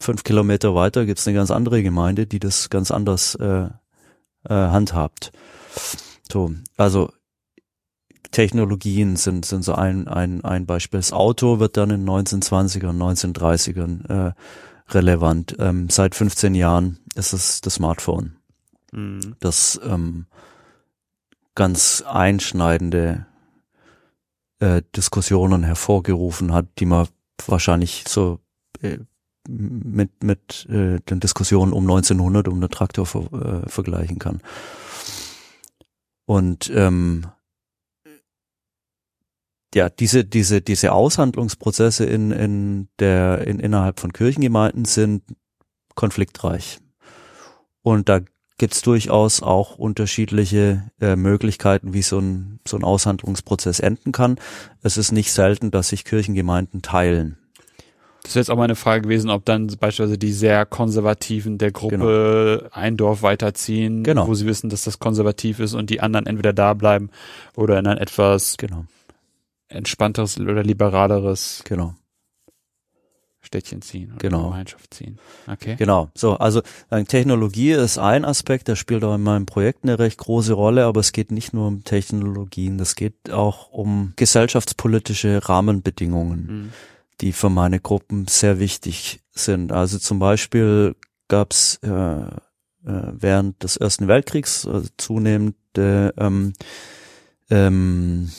[0.00, 3.68] fünf Kilometer weiter gibt's eine ganz andere Gemeinde, die das ganz anders äh, äh,
[4.48, 5.32] handhabt.
[6.30, 7.12] So, also
[8.30, 10.98] Technologien sind, sind so ein, ein, ein Beispiel.
[10.98, 14.32] Das Auto wird dann in 1920ern, 1930ern äh,
[14.88, 15.56] relevant.
[15.58, 18.36] Ähm, seit 15 Jahren ist es das Smartphone,
[18.92, 19.36] Mhm.
[19.38, 20.26] das ähm,
[21.54, 23.26] ganz einschneidende
[24.58, 27.06] äh, Diskussionen hervorgerufen hat, die man
[27.46, 28.40] wahrscheinlich so
[28.80, 28.98] äh,
[29.50, 34.40] mit, mit äh, den Diskussionen um 1900 um den Traktor ver, äh, vergleichen kann.
[36.26, 37.26] Und ähm,
[39.74, 45.22] ja, diese, diese, diese Aushandlungsprozesse in, in der, in, innerhalb von Kirchengemeinden sind
[45.94, 46.80] konfliktreich.
[47.82, 48.20] Und da
[48.58, 54.38] gibt's durchaus auch unterschiedliche äh, Möglichkeiten, wie so ein, so ein Aushandlungsprozess enden kann.
[54.82, 57.38] Es ist nicht selten, dass sich Kirchengemeinden teilen.
[58.22, 62.68] Das wäre jetzt auch meine Frage gewesen, ob dann beispielsweise die sehr Konservativen der Gruppe
[62.72, 64.26] ein Dorf weiterziehen, Genau.
[64.28, 67.10] wo sie wissen, dass das konservativ ist und die anderen entweder da bleiben
[67.56, 68.84] oder in ein etwas Genau,
[69.68, 71.94] entspannteres oder liberaleres genau.
[73.42, 74.44] Städtchen ziehen oder Genau.
[74.50, 75.18] Gemeinschaft ziehen.
[75.50, 75.76] Okay.
[75.78, 76.10] Genau.
[76.14, 80.18] So, also äh, Technologie ist ein Aspekt, der spielt auch in meinem Projekt eine recht
[80.18, 86.46] große Rolle, aber es geht nicht nur um Technologien, es geht auch um gesellschaftspolitische Rahmenbedingungen,
[86.46, 86.72] Mhm.
[87.20, 89.72] Die für meine Gruppen sehr wichtig sind.
[89.72, 90.96] Also zum Beispiel
[91.28, 92.28] gab es äh, äh,
[92.84, 96.52] während des Ersten Weltkriegs äh, zunehmende ähm,
[97.50, 98.30] ähm,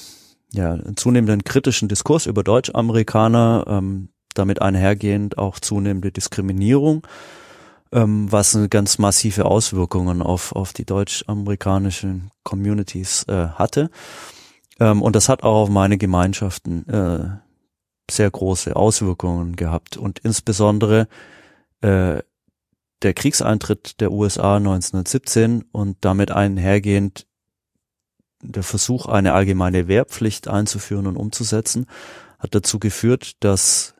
[0.53, 7.07] ja, zunehmenden kritischen Diskurs über Deutschamerikaner, ähm, damit einhergehend auch zunehmende Diskriminierung,
[7.91, 13.89] ähm, was eine ganz massive Auswirkungen auf, auf die deutsch-amerikanischen Communities äh, hatte.
[14.79, 17.50] Ähm, und das hat auch auf meine Gemeinschaften äh,
[18.11, 19.97] sehr große Auswirkungen gehabt.
[19.97, 21.07] Und insbesondere
[21.81, 22.21] äh,
[23.01, 27.25] der Kriegseintritt der USA 1917 und damit einhergehend
[28.43, 31.85] der Versuch, eine allgemeine Wehrpflicht einzuführen und umzusetzen,
[32.39, 33.93] hat dazu geführt, dass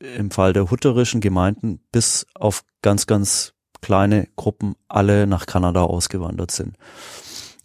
[0.00, 6.50] im Fall der hutterischen Gemeinden bis auf ganz, ganz kleine Gruppen alle nach Kanada ausgewandert
[6.50, 6.76] sind.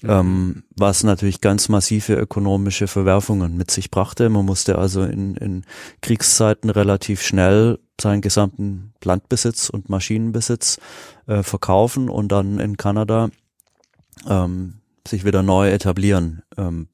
[0.01, 0.09] Mhm.
[0.09, 4.29] Ähm, was natürlich ganz massive ökonomische Verwerfungen mit sich brachte.
[4.29, 5.65] Man musste also in, in
[6.01, 10.77] Kriegszeiten relativ schnell seinen gesamten Landbesitz und Maschinenbesitz
[11.27, 13.29] äh, verkaufen und dann in Kanada
[14.27, 16.43] ähm, sich wieder neu etablieren.
[16.57, 16.87] Ähm,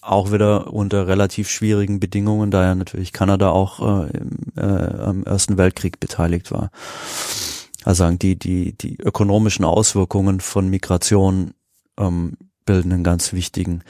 [0.00, 5.22] auch wieder unter relativ schwierigen Bedingungen, da ja natürlich Kanada auch äh, im, äh, am
[5.24, 6.70] Ersten Weltkrieg beteiligt war.
[7.88, 11.54] Also die, die, die ökonomischen Auswirkungen von Migration
[11.96, 13.82] ähm, bilden einen ganz wichtigen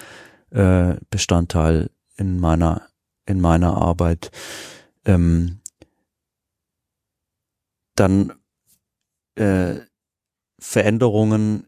[0.50, 2.86] äh, Bestandteil in meiner,
[3.26, 4.30] in meiner Arbeit.
[5.04, 5.58] Ähm,
[7.96, 8.34] dann
[9.34, 9.80] äh,
[10.60, 11.66] Veränderungen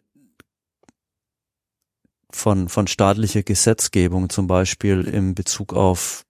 [2.31, 6.25] von, von staatlicher Gesetzgebung, zum Beispiel im Bezug auf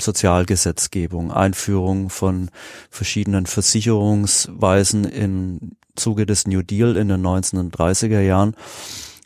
[0.00, 2.50] Sozialgesetzgebung, Einführung von
[2.90, 8.54] verschiedenen Versicherungsweisen im Zuge des New Deal in den 1930er Jahren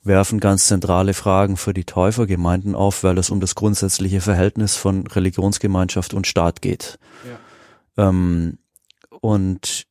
[0.02, 5.06] werfen ganz zentrale Fragen für die Täufergemeinden auf, weil es um das grundsätzliche Verhältnis von
[5.06, 6.98] Religionsgemeinschaft und Staat geht.
[7.96, 8.08] Ja.
[8.08, 8.58] Ähm,
[9.20, 9.86] und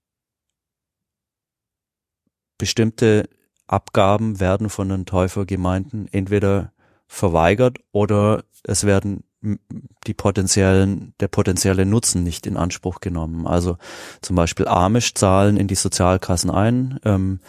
[2.58, 3.30] bestimmte
[3.68, 6.74] Abgaben werden von den Täufergemeinden entweder
[7.08, 13.48] verweigert oder es werden die potenziellen, der potenzielle Nutzen nicht in Anspruch genommen.
[13.48, 13.78] Also
[14.22, 17.40] zum Beispiel Amish zahlen in die Sozialkassen ein, ähm,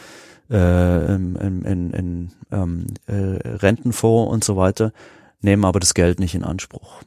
[0.50, 4.92] äh, in, in, in ähm, äh, Rentenfonds und so weiter,
[5.40, 7.02] nehmen aber das Geld nicht in Anspruch.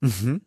[0.00, 0.42] Mhm.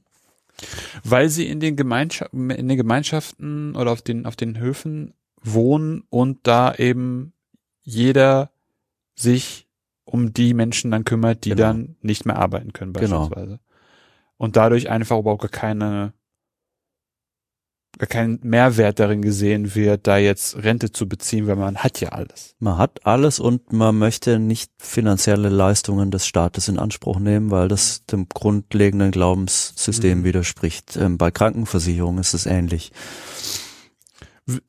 [1.04, 6.04] Weil sie in den Gemeinschaften, in den Gemeinschaften oder auf den, auf den Höfen wohnen
[6.10, 7.34] und da eben
[7.84, 8.52] jeder
[9.16, 9.68] sich
[10.06, 11.62] um die Menschen dann kümmert, die genau.
[11.62, 13.28] dann nicht mehr arbeiten können genau.
[13.28, 13.58] beispielsweise.
[13.58, 13.62] Genau.
[14.38, 16.14] Und dadurch einfach überhaupt gar keine
[17.98, 22.10] gar kein Mehrwert darin gesehen wird, da jetzt Rente zu beziehen, weil man hat ja
[22.10, 22.56] alles.
[22.60, 27.68] Man hat alles und man möchte nicht finanzielle Leistungen des Staates in Anspruch nehmen, weil
[27.68, 30.24] das dem grundlegenden Glaubenssystem mhm.
[30.24, 30.96] widerspricht.
[30.98, 32.92] Ähm, bei Krankenversicherung ist es ähnlich.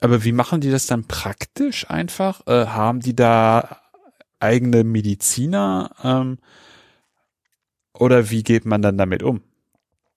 [0.01, 2.47] Aber wie machen die das dann praktisch einfach?
[2.47, 3.82] Äh, haben die da
[4.43, 5.91] eigene Mediziner?
[6.03, 6.39] Ähm,
[7.95, 9.43] oder wie geht man dann damit um,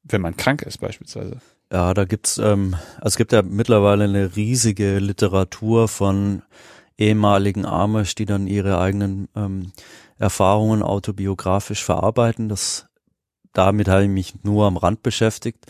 [0.03, 1.39] wenn man krank ist beispielsweise?
[1.71, 6.43] Ja, da gibt's, ähm, also es gibt ja mittlerweile eine riesige Literatur von
[6.97, 9.71] ehemaligen Amish, die dann ihre eigenen ähm,
[10.17, 12.47] Erfahrungen autobiografisch verarbeiten.
[12.47, 12.87] Das
[13.55, 15.65] damit habe ich mich nur am Rand beschäftigt.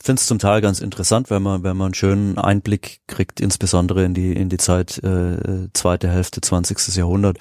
[0.00, 4.04] Finde es zum Teil ganz interessant, wenn man, wenn man einen schönen Einblick kriegt, insbesondere
[4.04, 6.96] in die, in die Zeit äh, zweite Hälfte 20.
[6.96, 7.38] Jahrhundert.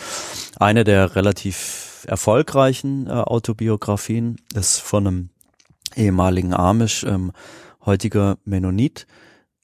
[0.60, 5.30] Eine der relativ erfolgreichen äh, Autobiografien ist von einem
[5.96, 7.32] ehemaligen Amish, ähm,
[7.86, 9.06] heutiger Mennonit,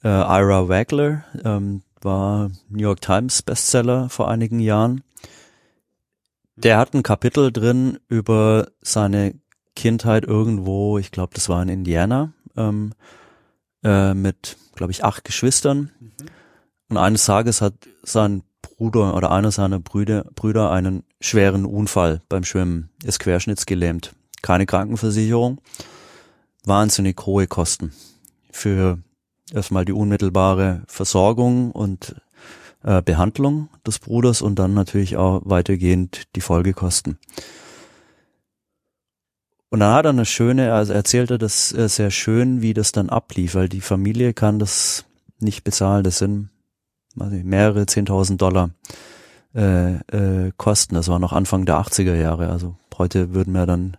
[0.04, 5.04] äh, Ira Wagler, ähm, war New York Times Bestseller vor einigen Jahren.
[6.56, 9.34] Der hat ein Kapitel drin über seine
[9.76, 12.94] Kindheit irgendwo, ich glaube, das war in Indiana, ähm,
[13.84, 15.92] äh, mit, glaube ich, acht Geschwistern.
[16.00, 16.12] Mhm.
[16.90, 22.44] Und eines Tages hat sein Bruder oder einer seiner Brüder, Brüder einen schweren Unfall beim
[22.44, 24.14] Schwimmen, ist querschnittsgelähmt.
[24.42, 25.60] Keine Krankenversicherung,
[26.66, 27.94] wahnsinnig hohe Kosten
[28.52, 29.00] für
[29.52, 32.16] erstmal die unmittelbare Versorgung und
[32.84, 37.18] äh, Behandlung des Bruders und dann natürlich auch weitergehend die Folgekosten.
[39.74, 43.10] Und dann hat er eine schöne, also erzählte das äh, sehr schön, wie das dann
[43.10, 45.04] ablief, weil die Familie kann das
[45.40, 46.04] nicht bezahlen.
[46.04, 46.50] Das sind
[47.20, 48.70] also mehrere zehntausend Dollar
[49.56, 50.94] äh, äh, Kosten.
[50.94, 52.50] Das war noch Anfang der 80er Jahre.
[52.50, 53.98] Also heute würden wir dann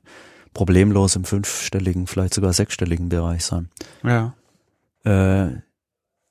[0.53, 3.69] problemlos im fünfstelligen, vielleicht sogar sechsstelligen Bereich sein.
[4.05, 4.33] Ja.
[5.05, 5.57] Äh,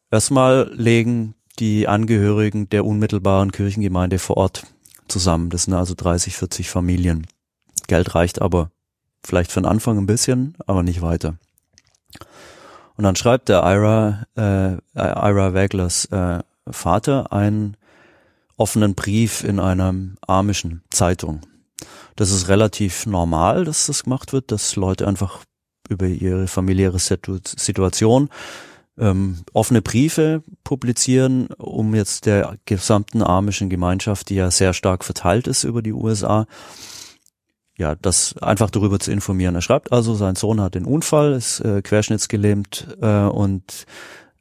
[0.09, 4.65] erstmal legen die Angehörigen der unmittelbaren Kirchengemeinde vor Ort
[5.09, 5.49] zusammen.
[5.49, 7.27] Das sind also 30, 40 Familien.
[7.87, 8.71] Geld reicht aber
[9.25, 11.35] Vielleicht für den Anfang ein bisschen, aber nicht weiter.
[12.95, 17.75] Und dann schreibt der Ira, äh, Ira Waglers äh, Vater einen
[18.57, 21.41] offenen Brief in einer amischen Zeitung.
[22.15, 25.39] Das ist relativ normal, dass das gemacht wird, dass Leute einfach
[25.89, 28.29] über ihre familiäre Situation
[28.97, 35.47] ähm, offene Briefe publizieren, um jetzt der gesamten amischen Gemeinschaft, die ja sehr stark verteilt
[35.47, 36.45] ist über die USA,
[37.77, 39.55] ja, das einfach darüber zu informieren.
[39.55, 43.85] Er schreibt also, sein Sohn hat den Unfall, ist äh, querschnittsgelähmt äh, und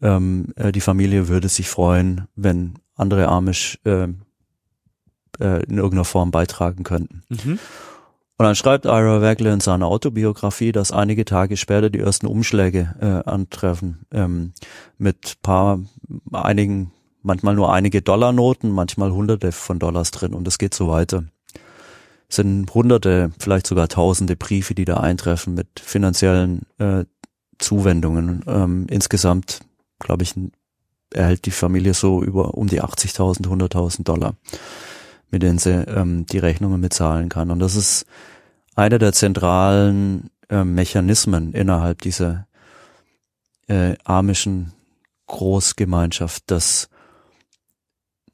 [0.02, 4.08] ähm, äh, die Familie würde sich freuen, wenn andere Amish äh,
[5.40, 7.22] äh, in irgendeiner Form beitragen könnten.
[7.28, 7.58] Mhm.
[8.38, 12.94] Und dann schreibt Ira Wegle in seiner Autobiografie, dass einige Tage später die ersten Umschläge
[13.00, 14.52] äh, antreffen ähm,
[14.98, 15.80] mit paar
[16.32, 16.90] einigen,
[17.22, 21.24] manchmal nur einige Dollarnoten, manchmal hunderte von Dollars drin und es geht so weiter.
[22.32, 27.04] Sind hunderte, vielleicht sogar tausende Briefe, die da eintreffen mit finanziellen äh,
[27.58, 28.42] Zuwendungen.
[28.46, 29.60] Ähm, insgesamt,
[29.98, 30.34] glaube ich,
[31.12, 34.34] erhält die Familie so über um die 80.000, 100.000 Dollar,
[35.30, 37.50] mit denen sie ähm, die Rechnungen bezahlen kann.
[37.50, 38.06] Und das ist
[38.74, 42.46] einer der zentralen äh, Mechanismen innerhalb dieser
[43.68, 44.72] äh, amischen
[45.26, 46.88] Großgemeinschaft, dass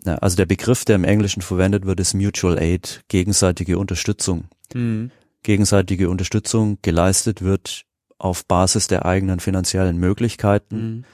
[0.08, 4.48] na, also der Begriff, der im Englischen verwendet wird, ist Mutual Aid, gegenseitige Unterstützung.
[4.74, 5.10] Mhm.
[5.42, 7.84] Gegenseitige Unterstützung geleistet wird
[8.18, 11.04] auf Basis der eigenen finanziellen Möglichkeiten, Mhm.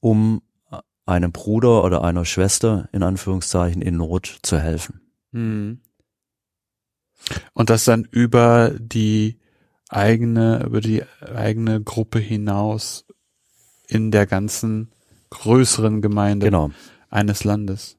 [0.00, 0.42] um
[1.06, 5.00] einem Bruder oder einer Schwester in Anführungszeichen in Not zu helfen.
[5.32, 5.80] Mhm.
[7.52, 9.38] Und das dann über die
[9.88, 11.02] eigene, über die
[11.34, 13.04] eigene Gruppe hinaus
[13.86, 14.92] in der ganzen
[15.30, 16.70] größeren Gemeinde Genau.
[17.10, 17.98] eines Landes.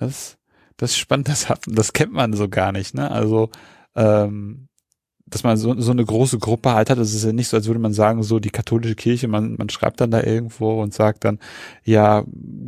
[0.00, 0.38] Das,
[0.76, 3.10] das ist spannend, das hat, das kennt man so gar nicht, ne?
[3.10, 3.50] Also,
[3.94, 4.68] ähm,
[5.26, 7.66] dass man so, so eine große Gruppe halt hat, das ist ja nicht so, als
[7.66, 11.24] würde man sagen, so die katholische Kirche, man, man schreibt dann da irgendwo und sagt
[11.24, 11.38] dann,
[11.84, 12.24] ja,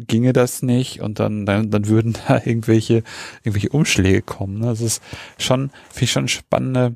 [0.07, 3.03] ginge das nicht und dann, dann, dann würden da irgendwelche,
[3.43, 4.61] irgendwelche Umschläge kommen.
[4.61, 4.67] Ne?
[4.67, 5.03] Das ist
[5.39, 6.95] schon, finde ich schon spannende,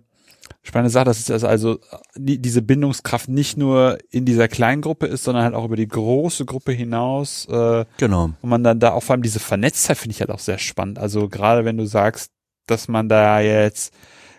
[0.67, 1.79] spannende Sache, dass es also
[2.17, 5.89] die, diese Bindungskraft nicht nur in dieser kleinen Gruppe ist, sondern halt auch über die
[5.89, 8.31] große Gruppe hinaus, äh, Genau.
[8.41, 10.99] und man dann da auch vor allem diese Vernetztheit finde ich halt auch sehr spannend.
[10.99, 12.33] Also gerade wenn du sagst,
[12.67, 13.95] dass man da jetzt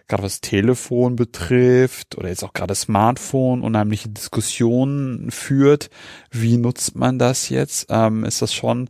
[0.09, 5.89] gerade was Telefon betrifft oder jetzt auch gerade Smartphone unheimliche Diskussionen führt,
[6.31, 7.87] wie nutzt man das jetzt?
[7.89, 8.89] Ähm, ist das schon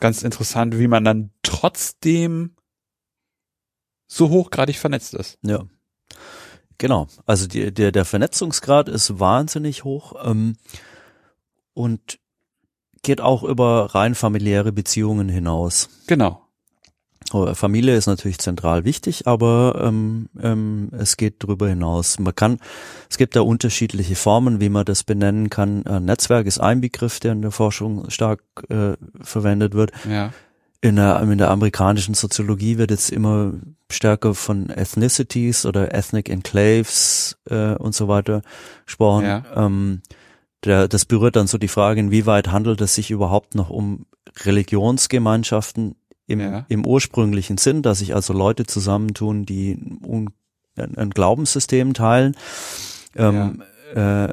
[0.00, 2.56] ganz interessant, wie man dann trotzdem
[4.08, 5.38] so hochgradig vernetzt ist.
[5.42, 5.64] Ja.
[6.78, 7.06] Genau.
[7.26, 10.56] Also die, der, der Vernetzungsgrad ist wahnsinnig hoch ähm,
[11.74, 12.18] und
[13.02, 15.88] geht auch über rein familiäre Beziehungen hinaus.
[16.06, 16.42] Genau.
[17.32, 22.18] Oh, Familie ist natürlich zentral wichtig, aber ähm, ähm, es geht darüber hinaus.
[22.18, 22.58] Man kann,
[23.08, 25.86] es gibt da unterschiedliche Formen, wie man das benennen kann.
[25.86, 29.92] Ein Netzwerk ist ein Begriff, der in der Forschung stark äh, verwendet wird.
[30.08, 30.32] Ja.
[30.84, 33.52] In der, in der amerikanischen Soziologie wird jetzt immer
[33.88, 38.42] stärker von Ethnicities oder Ethnic Enclaves äh, und so weiter
[38.84, 39.24] gesprochen.
[39.24, 39.44] Ja.
[39.54, 40.02] Ähm,
[40.64, 44.06] der, das berührt dann so die Frage, inwieweit handelt es sich überhaupt noch um
[44.44, 45.94] Religionsgemeinschaften
[46.26, 46.66] im, Ja.
[46.68, 50.30] im ursprünglichen Sinn, dass sich also Leute zusammentun, die un,
[50.76, 52.36] ein, ein Glaubenssystem teilen.
[53.16, 53.62] Ähm,
[53.94, 54.28] äh,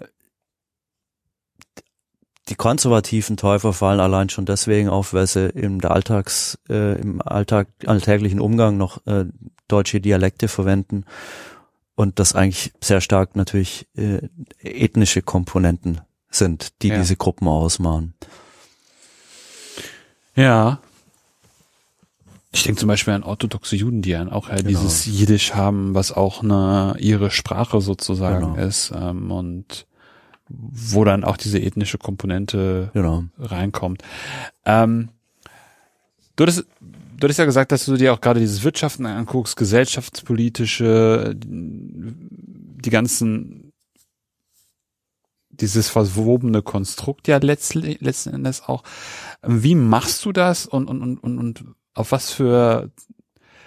[2.49, 7.67] die konservativen Täufer fallen allein schon deswegen auf, weil sie im Alltags, äh, im Alltag,
[7.85, 9.25] alltäglichen Umgang noch äh,
[9.67, 11.05] deutsche Dialekte verwenden
[11.95, 14.21] und das eigentlich sehr stark natürlich äh,
[14.61, 16.97] ethnische Komponenten sind, die Ja.
[16.97, 18.13] diese Gruppen ausmachen.
[20.35, 20.79] Ja.
[22.51, 24.69] Ich denke zum Beispiel an orthodoxe Juden, die ja auch ja Genau.
[24.69, 28.67] dieses Jiddisch haben, was auch eine ihre Sprache sozusagen Genau.
[28.67, 29.85] ist ähm, und
[30.49, 33.25] wo dann auch diese ethnische Komponente Genau.
[33.37, 34.01] reinkommt.
[34.65, 35.09] Ähm,
[36.35, 41.35] du, hattest, du hattest ja gesagt, dass du dir auch gerade dieses Wirtschaften anguckst, gesellschaftspolitische,
[41.37, 43.71] die ganzen,
[45.51, 48.83] dieses verwobene Konstrukt ja letztli- letzten Endes auch.
[49.45, 52.89] Wie machst du das und, und, und, und, und auf was für,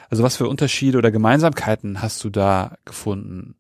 [0.09, 3.57] also was für Unterschiede oder Gemeinsamkeiten hast du da gefunden?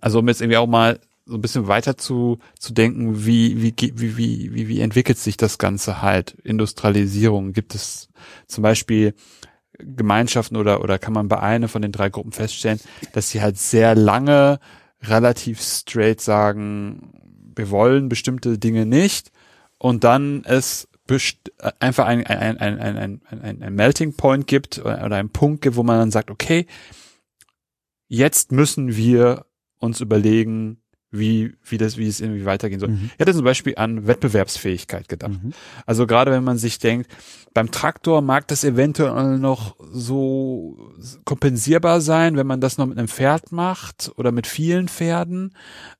[0.00, 3.74] Also um jetzt irgendwie auch mal so ein bisschen weiter zu, zu denken, wie, wie,
[3.78, 6.36] wie, wie, wie, wie entwickelt sich das Ganze halt?
[6.42, 8.08] Industrialisierung, gibt es
[8.46, 9.14] zum Beispiel
[9.78, 12.80] Gemeinschaften oder, oder kann man bei einer von den drei Gruppen feststellen,
[13.12, 14.58] dass sie halt sehr lange
[15.02, 17.12] relativ straight sagen,
[17.54, 19.30] wir wollen bestimmte Dinge nicht
[19.76, 20.88] und dann es
[21.78, 25.76] einfach ein, ein, ein, ein, ein, ein, ein Melting Point gibt oder, einen Punkt gibt,
[25.76, 26.66] wo man dann sagt, okay,
[28.08, 29.44] jetzt müssen wir
[29.78, 32.90] uns überlegen, wie, wie das, wie es irgendwie weitergehen soll.
[32.90, 33.10] Mhm.
[33.14, 35.42] Ich hatte zum Beispiel an Wettbewerbsfähigkeit gedacht.
[35.42, 35.52] Mhm.
[35.86, 37.10] Also gerade wenn man sich denkt,
[37.54, 40.92] beim Traktor mag das eventuell noch so
[41.24, 45.54] kompensierbar sein, wenn man das noch mit einem Pferd macht oder mit vielen Pferden.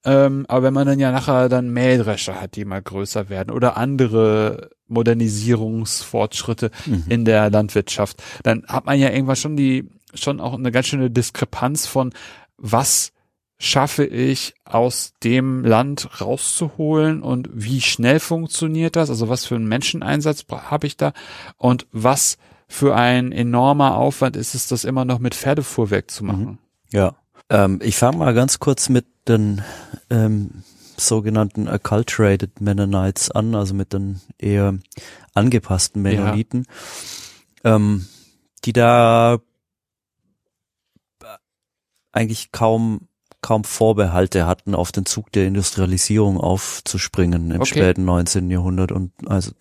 [0.04, 3.78] Ähm, aber wenn man dann ja nachher dann Mähdrescher hat, die mal größer werden oder
[3.78, 7.04] andere Modernisierungsfortschritte Mhm.
[7.08, 11.10] in der Landwirtschaft, dann hat man ja irgendwann schon die schon auch eine ganz schöne
[11.10, 12.12] Diskrepanz von
[12.56, 13.12] was
[13.58, 19.10] schaffe ich aus dem Land rauszuholen und wie schnell funktioniert das?
[19.10, 21.12] Also was für einen Menscheneinsatz habe ich da
[21.56, 22.38] und was
[22.68, 26.44] für ein enormer Aufwand ist es, das immer noch mit Pferdefuhrwerk zu machen?
[26.44, 26.58] Mhm.
[26.92, 27.16] Ja,
[27.50, 29.62] ähm, ich fange mal ganz kurz mit den
[30.10, 30.62] ähm,
[30.96, 34.78] sogenannten acculturated Mennonites an, also mit den eher
[35.34, 36.66] angepassten Mennoniten,
[37.64, 37.76] ja.
[37.76, 38.06] ähm,
[38.64, 39.38] die da
[42.12, 43.07] eigentlich kaum
[43.40, 47.70] kaum Vorbehalte hatten, auf den Zug der Industrialisierung aufzuspringen im okay.
[47.70, 48.50] späten 19.
[48.50, 49.52] Jahrhundert und also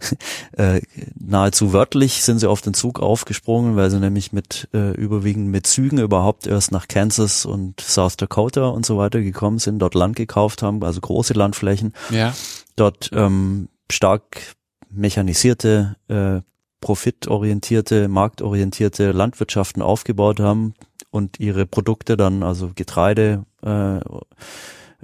[0.56, 0.82] äh,
[1.18, 5.66] nahezu wörtlich sind sie auf den Zug aufgesprungen, weil sie nämlich mit äh, überwiegend mit
[5.66, 10.16] Zügen überhaupt erst nach Kansas und South Dakota und so weiter gekommen sind, dort Land
[10.16, 12.34] gekauft haben, also große Landflächen, ja.
[12.76, 14.54] dort ähm, stark
[14.90, 16.40] mechanisierte, äh,
[16.80, 20.74] profitorientierte, marktorientierte Landwirtschaften aufgebaut haben
[21.12, 23.98] und ihre Produkte dann, also Getreide äh,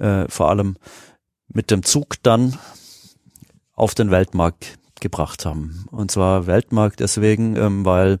[0.03, 0.75] äh, vor allem
[1.47, 2.57] mit dem Zug dann
[3.73, 5.85] auf den Weltmarkt gebracht haben.
[5.91, 8.17] Und zwar Weltmarkt deswegen, ähm, weil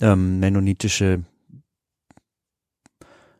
[0.00, 1.24] ähm, mennonitische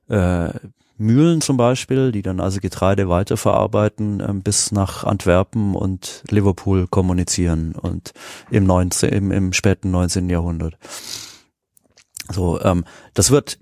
[0.09, 0.51] äh,
[0.99, 7.75] Mühlen zum Beispiel, die dann also Getreide weiterverarbeiten, ähm, bis nach Antwerpen und Liverpool kommunizieren
[7.75, 8.13] und
[8.51, 10.29] im, 19, im, im späten 19.
[10.29, 10.77] Jahrhundert.
[12.31, 13.59] So, ähm, das wird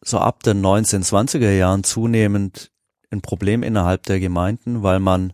[0.00, 2.70] so ab den 1920er Jahren zunehmend
[3.10, 5.32] ein Problem innerhalb der Gemeinden, weil man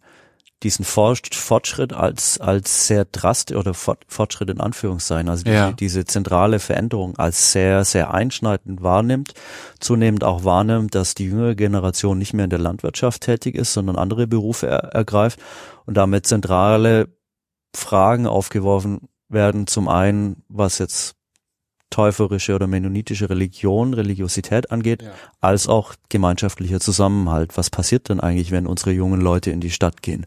[0.64, 5.70] diesen Fortschritt als, als sehr drastisch oder Fortschritt in Anführungszeichen, also ja.
[5.70, 9.34] die, diese zentrale Veränderung als sehr, sehr einschneidend wahrnimmt,
[9.78, 13.97] zunehmend auch wahrnimmt, dass die jüngere Generation nicht mehr in der Landwirtschaft tätig ist, sondern
[13.97, 15.39] andere Berufe er, ergreift
[15.86, 17.09] und damit zentrale
[17.74, 19.68] Fragen aufgeworfen werden.
[19.68, 21.17] Zum einen, was jetzt
[21.91, 25.12] täuferische oder mennonitische Religion, Religiosität angeht, ja.
[25.41, 27.57] als auch gemeinschaftlicher Zusammenhalt.
[27.57, 30.26] Was passiert denn eigentlich, wenn unsere jungen Leute in die Stadt gehen?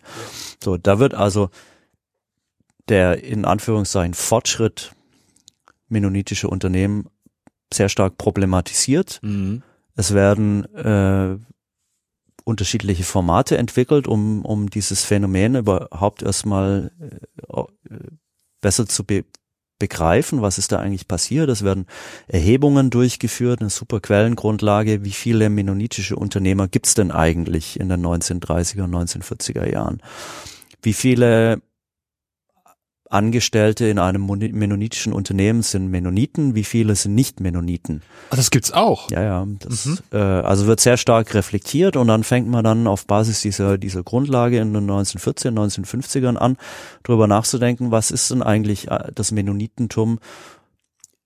[0.64, 1.50] So, da wird also
[2.90, 4.94] der in Anführungszeichen Fortschritt
[5.88, 7.08] mennonitische Unternehmen
[7.74, 9.20] sehr stark problematisiert.
[9.22, 9.62] Mhm.
[9.96, 11.38] Es werden äh,
[12.44, 17.96] unterschiedliche Formate entwickelt, um, um dieses Phänomen überhaupt erstmal äh,
[18.62, 19.26] besser zu be
[19.82, 21.50] begreifen, was ist da eigentlich passiert.
[21.50, 21.88] Es werden
[22.28, 25.04] Erhebungen durchgeführt, eine super Quellengrundlage.
[25.04, 30.02] Wie viele mennonitische Unternehmer gibt es denn eigentlich in den 1930er und 1940er Jahren?
[30.84, 31.62] Wie viele
[33.12, 38.02] Angestellte in einem mennonitischen Unternehmen sind Mennoniten, wie viele sind nicht Mennoniten.
[38.30, 39.12] Ah, das gibt's auch.
[39.12, 39.48] Ja, ja.
[39.60, 39.98] Das, mhm.
[40.12, 44.04] äh, also wird sehr stark reflektiert und dann fängt man dann auf Basis dieser, dieser
[44.04, 46.58] Grundlage in den 1914, 1950ern an,
[47.04, 50.20] darüber nachzudenken, was ist denn eigentlich äh, das Mennonitentum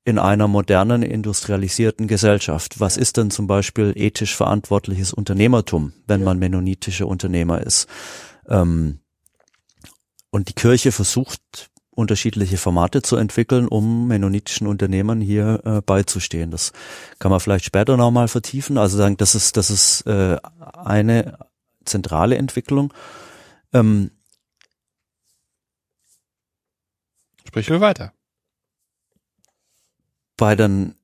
[0.06, 2.80] in einer modernen industrialisierten Gesellschaft.
[2.80, 7.88] Was ist denn zum Beispiel ethisch verantwortliches Unternehmertum, wenn man mennonitische Unternehmer ist?
[8.48, 9.00] Ähm,
[10.30, 16.52] und die Kirche versucht unterschiedliche Formate zu entwickeln, um mennonitischen Unternehmern hier äh, beizustehen.
[16.52, 16.74] Das
[17.20, 18.78] kann man vielleicht später nochmal vertiefen.
[18.78, 20.38] Also sagen, das ist, das ist äh,
[20.74, 21.40] eine
[21.86, 22.94] zentrale Entwicklung.
[23.74, 24.12] Ähm,
[27.48, 28.14] Sprich wir weiter.
[30.36, 30.96] Bei den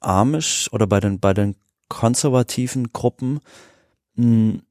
[0.00, 1.54] Amish oder bei den, bei den
[1.88, 3.40] konservativen Gruppen
[4.14, 4.62] mh, hm,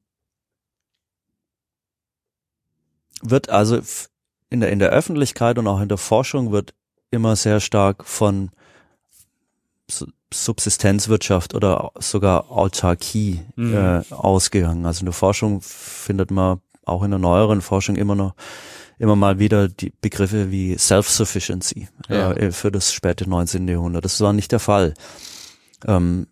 [3.22, 3.80] wird also
[4.50, 6.74] in der, in der Öffentlichkeit und auch in der Forschung wird
[7.10, 8.50] immer sehr stark von
[10.32, 13.74] Subsistenzwirtschaft oder sogar Autarkie mhm.
[13.74, 14.86] äh, ausgegangen.
[14.86, 18.34] Also in der Forschung findet man auch in der neueren Forschung immer noch
[18.98, 22.32] immer mal wieder die Begriffe wie Self-Sufficiency ja.
[22.32, 23.66] äh, für das späte 19.
[23.66, 24.04] Jahrhundert.
[24.04, 24.94] Das war nicht der Fall.
[25.84, 26.28] Ähm,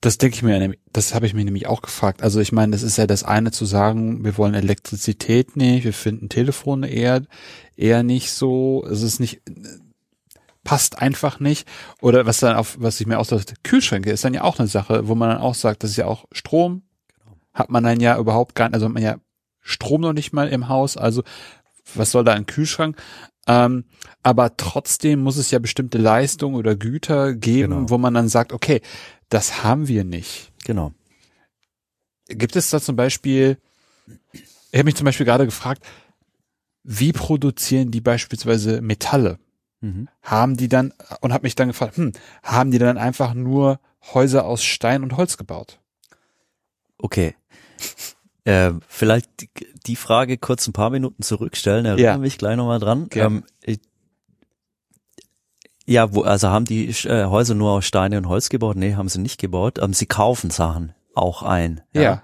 [0.00, 2.22] Das denke ich mir, das habe ich mir nämlich auch gefragt.
[2.22, 5.92] Also ich meine, das ist ja das eine zu sagen, wir wollen Elektrizität nicht, wir
[5.92, 7.20] finden Telefone eher,
[7.76, 9.42] eher nicht so, es ist nicht,
[10.64, 11.68] passt einfach nicht.
[12.00, 15.08] Oder was dann auf, was ich mir aussagt, Kühlschränke ist dann ja auch eine Sache,
[15.08, 16.84] wo man dann auch sagt, das ist ja auch Strom,
[17.18, 17.36] genau.
[17.52, 19.18] hat man dann ja überhaupt gar nicht, also hat man ja
[19.62, 21.22] Strom noch nicht mal im Haus, also
[21.94, 23.00] was soll da ein Kühlschrank?
[23.46, 23.84] Ähm,
[24.22, 27.90] aber trotzdem muss es ja bestimmte Leistungen oder Güter geben, genau.
[27.90, 28.80] wo man dann sagt, okay,
[29.28, 30.52] das haben wir nicht.
[30.64, 30.92] Genau.
[32.28, 33.58] Gibt es da zum Beispiel,
[34.32, 35.84] ich habe mich zum Beispiel gerade gefragt,
[36.84, 39.38] wie produzieren die beispielsweise Metalle?
[39.82, 40.08] Mhm.
[40.22, 42.12] haben die dann, und habe mich dann gefragt, hm,
[42.44, 43.80] haben die dann einfach nur
[44.14, 45.80] Häuser aus Stein und Holz gebaut?
[46.98, 47.34] Okay.
[48.44, 49.30] Äh, vielleicht
[49.86, 52.18] die- Frage kurz ein paar Minuten zurückstellen, erinnere Ja.
[52.18, 53.08] mich gleich nochmal dran.
[53.08, 53.36] Gerne.
[53.38, 53.80] Ähm, ich,
[55.86, 58.76] ja, wo, also haben die äh, Häuser nur aus Steine und Holz gebaut?
[58.76, 59.78] Nee, haben sie nicht gebaut.
[59.80, 61.80] Ähm, sie kaufen Sachen auch ein.
[61.92, 62.22] Ja.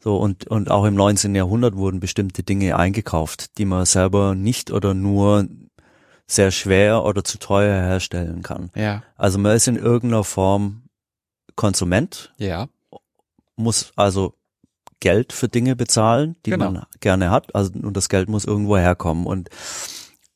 [0.00, 1.34] So, und, und auch im 19.
[1.34, 5.46] Jahrhundert wurden bestimmte Dinge eingekauft, die man selber nicht oder nur
[6.26, 8.70] sehr schwer oder zu teuer herstellen kann.
[8.76, 9.02] Ja.
[9.16, 10.82] Also man ist in irgendeiner Form
[11.56, 12.68] Konsument, Ja.
[13.56, 14.34] muss also
[15.00, 16.72] Geld für Dinge bezahlen, die Genau.
[16.72, 19.26] man gerne hat, also und das Geld muss irgendwo herkommen.
[19.26, 19.48] Und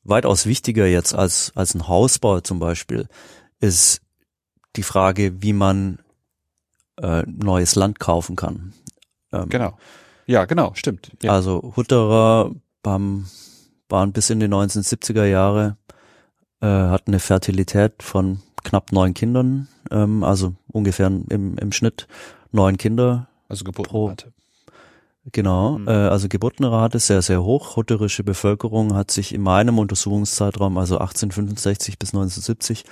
[0.05, 3.09] weitaus wichtiger jetzt als, als ein Hausbau zum Beispiel
[3.61, 4.01] ist
[4.77, 5.99] die Frage, wie man
[7.01, 8.73] äh, neues Land kaufen kann.
[9.33, 9.77] Ähm, Genau.
[10.27, 11.11] Ja, genau, stimmt.
[11.23, 11.33] Ja.
[11.33, 12.53] Also Hutterer
[12.87, 13.29] haben,
[13.89, 15.77] waren bis in die 1970er Jahre,
[16.61, 22.07] äh, hatten eine Fertilität von knapp neun Kindern, ähm, also ungefähr im, im Schnitt
[22.53, 24.33] neun Kinder also pro- Geburtenrate.
[25.31, 25.89] Genau, Mhm.
[25.89, 27.77] äh, also Geburtenrate sehr, sehr hoch.
[27.77, 32.85] Hutterische Bevölkerung hat sich in meinem Untersuchungszeitraum, also 1865 bis 1970,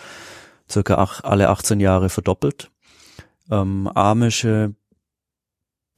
[0.70, 2.70] circa ach, alle 18 Jahre verdoppelt.
[3.50, 4.74] Ähm, Amische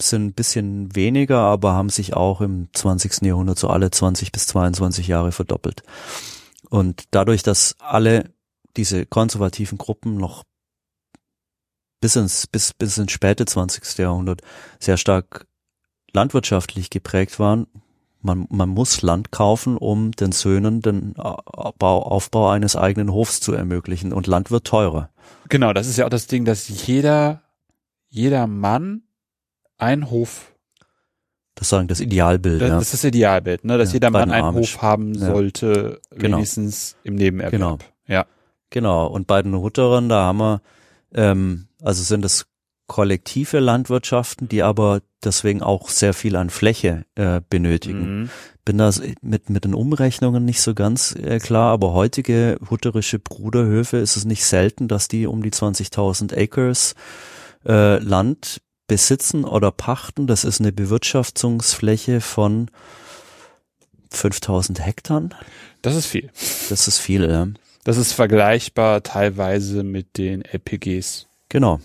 [0.01, 3.27] sind ein bisschen weniger, aber haben sich auch im 20.
[3.27, 5.83] Jahrhundert so alle 20 bis 22 Jahre verdoppelt.
[6.71, 8.33] Und dadurch, dass alle
[8.79, 10.45] diese konservativen Gruppen noch
[12.01, 13.99] bis ins, bis, bis ins späte 20.
[13.99, 14.41] Jahrhundert
[14.81, 15.47] sehr stark
[16.13, 17.67] landwirtschaftlich geprägt waren.
[18.21, 23.53] Man, man muss Land kaufen, um den Söhnen den Bau, Aufbau eines eigenen Hofs zu
[23.53, 24.13] ermöglichen.
[24.13, 25.11] Und Land wird teurer.
[25.49, 27.43] Genau, das ist ja auch das Ding, dass jeder,
[28.09, 29.03] jeder Mann
[29.79, 30.53] einen Hof,
[31.57, 32.61] Das sagen das Idealbild.
[32.63, 32.75] das, ja.
[32.77, 34.75] das ist das Idealbild, ne, dass Ja, jeder Mann einen Amish.
[34.77, 35.27] Hof haben Ja.
[35.33, 36.37] sollte, Genau.
[36.37, 37.51] wenigstens im Nebenerwerb.
[37.51, 37.79] Genau.
[38.07, 38.27] Ja.
[38.71, 39.07] Genau.
[39.09, 40.63] Und bei den Hutterern, da haben wir,
[41.13, 42.47] ähm, also sind es
[42.87, 48.23] kollektive Landwirtschaften, die aber deswegen auch sehr viel an Fläche äh, benötigen.
[48.23, 48.31] Mhm.
[48.65, 53.99] bin da mit, mit den Umrechnungen nicht so ganz äh, klar, aber heutige hutterische Bruderhöfe
[53.99, 56.95] ist es nicht selten, dass die um die 20.000 Acres
[57.65, 60.27] äh, Land besitzen oder pachten.
[60.27, 62.71] Das ist eine Bewirtschaftungsfläche von
[64.13, 65.31] 5.000 Hektar.
[65.81, 66.31] Das ist viel.
[66.69, 67.49] Das ist viel, ja.
[67.85, 71.81] Das ist vergleichbar teilweise mit den LPGs Genau,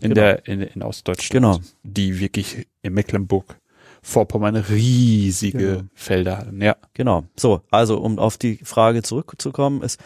[0.00, 0.14] in Genau.
[0.14, 1.60] der in, in Ostdeutschland, Genau.
[1.82, 3.56] die wirklich in Mecklenburg
[4.02, 5.82] Vorpommern riesige Genau.
[5.94, 6.62] Felder hatten.
[6.62, 7.24] Ja, genau.
[7.36, 9.98] So, also um auf die Frage zurückzukommen, ist,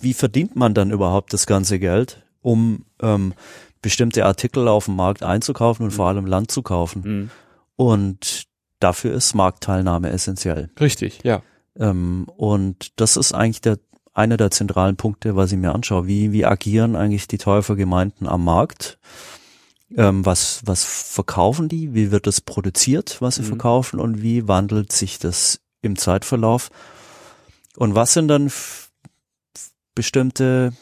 [0.00, 3.34] wie verdient man dann überhaupt das ganze Geld, um ähm,
[3.82, 7.02] bestimmte Artikel auf dem Markt einzukaufen und vor allem Land zu kaufen?
[7.04, 7.30] mhm.
[7.76, 8.44] Und
[8.80, 10.70] dafür ist Marktteilnahme essentiell.
[10.80, 11.20] richtig.
[11.24, 11.42] Ja,
[11.76, 13.78] Ähm, und das ist eigentlich der,
[14.14, 16.06] einer der zentralen Punkte, was ich mir anschaue.
[16.06, 18.98] Wie, wie agieren eigentlich die Täufergemeinden am Markt?
[19.96, 21.94] Ähm, was, was verkaufen die?
[21.94, 23.46] Wie wird das produziert, was sie Mhm.
[23.46, 24.00] verkaufen?
[24.00, 26.70] Und wie wandelt sich das im Zeitverlauf?
[27.76, 28.50] Und was sind dann
[29.94, 30.72] bestimmte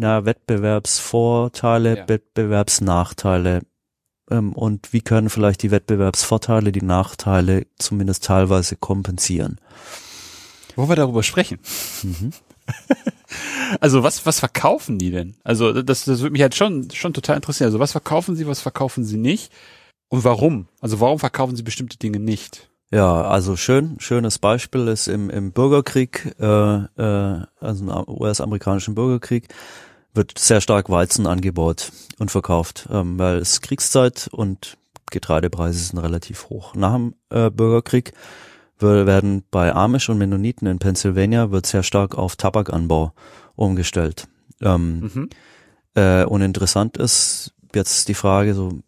[0.00, 2.08] ja, Wettbewerbsvorteile, Ja.
[2.08, 3.62] Wettbewerbsnachteile?
[4.30, 9.60] Ähm, und wie können vielleicht die Wettbewerbsvorteile die Nachteile zumindest teilweise kompensieren?
[10.76, 11.58] wo wir darüber sprechen.
[12.04, 12.32] Mhm.
[13.80, 15.34] Also was was verkaufen die denn?
[15.44, 17.66] Also das das würde mich halt schon schon total interessieren.
[17.66, 19.52] Also was verkaufen sie, was verkaufen sie nicht
[20.08, 20.68] und warum?
[20.80, 22.70] Also warum verkaufen sie bestimmte Dinge nicht?
[22.90, 29.48] Ja, also schön, schönes Beispiel ist im, im Bürgerkrieg, äh, äh, also im US-amerikanischen Bürgerkrieg,
[30.14, 34.78] wird sehr stark Weizen angebaut und verkauft, ähm, weil es Kriegszeit und
[35.10, 36.74] Getreidepreise sind relativ hoch.
[36.74, 38.14] Nach dem äh, Bürgerkrieg
[38.82, 43.12] werden bei Amish und Mennoniten in Pennsylvania wird sehr stark auf Tabakanbau
[43.56, 44.28] umgestellt.
[44.60, 45.30] Ähm, Mhm.
[45.94, 48.80] äh, und interessant ist jetzt die Frage so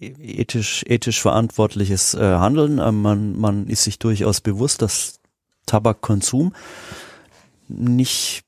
[0.00, 2.78] ethisch ethisch verantwortliches äh, Handeln.
[2.78, 5.18] Ähm, man man ist sich durchaus bewusst, dass
[5.66, 6.52] Tabakkonsum
[7.68, 8.44] nicht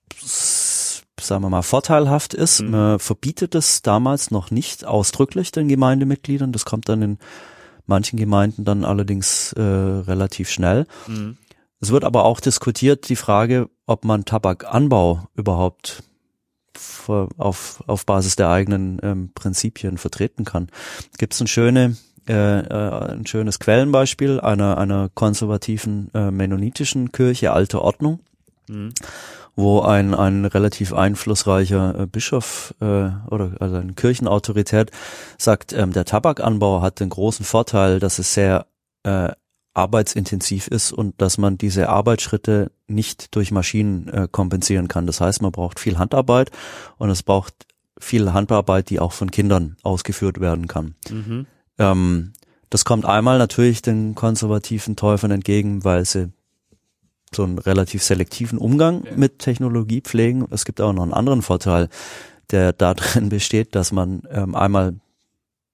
[1.20, 2.62] sagen wir mal vorteilhaft ist.
[2.62, 2.70] Mhm.
[2.70, 6.52] Man verbietet es damals noch nicht ausdrücklich den Gemeindemitgliedern.
[6.52, 7.18] Das kommt dann in
[7.90, 10.86] manchen Gemeinden dann allerdings äh, relativ schnell.
[11.06, 11.36] Mhm.
[11.80, 16.02] Es wird aber auch diskutiert die Frage, ob man Tabakanbau überhaupt
[17.36, 20.68] auf, auf Basis der eigenen ähm, Prinzipien vertreten kann.
[21.18, 21.96] Gibt es ein, schöne,
[22.28, 28.20] äh, äh, ein schönes Quellenbeispiel einer, einer konservativen äh, mennonitischen Kirche, Alte Ordnung,
[28.70, 28.94] Mhm.
[29.60, 34.90] Wo ein, ein relativ einflussreicher äh, Bischof äh, oder also eine Kirchenautorität
[35.38, 38.66] sagt, ähm, der Tabakanbau hat den großen Vorteil, dass es sehr
[39.04, 39.30] äh,
[39.74, 45.06] arbeitsintensiv ist und dass man diese Arbeitsschritte nicht durch Maschinen äh, kompensieren kann.
[45.06, 46.50] Das heißt, man braucht viel Handarbeit
[46.98, 47.54] und es braucht
[47.98, 50.94] viel Handarbeit, die auch von Kindern ausgeführt werden kann.
[51.08, 51.46] Mhm.
[51.78, 52.32] Ähm,
[52.68, 56.32] das kommt einmal natürlich den konservativen Täufern entgegen, weil sie
[57.34, 59.12] so einen relativ selektiven Umgang ja.
[59.16, 60.46] mit Technologie pflegen.
[60.50, 61.88] Es gibt auch noch einen anderen Vorteil,
[62.50, 64.94] der darin besteht, dass man ähm, einmal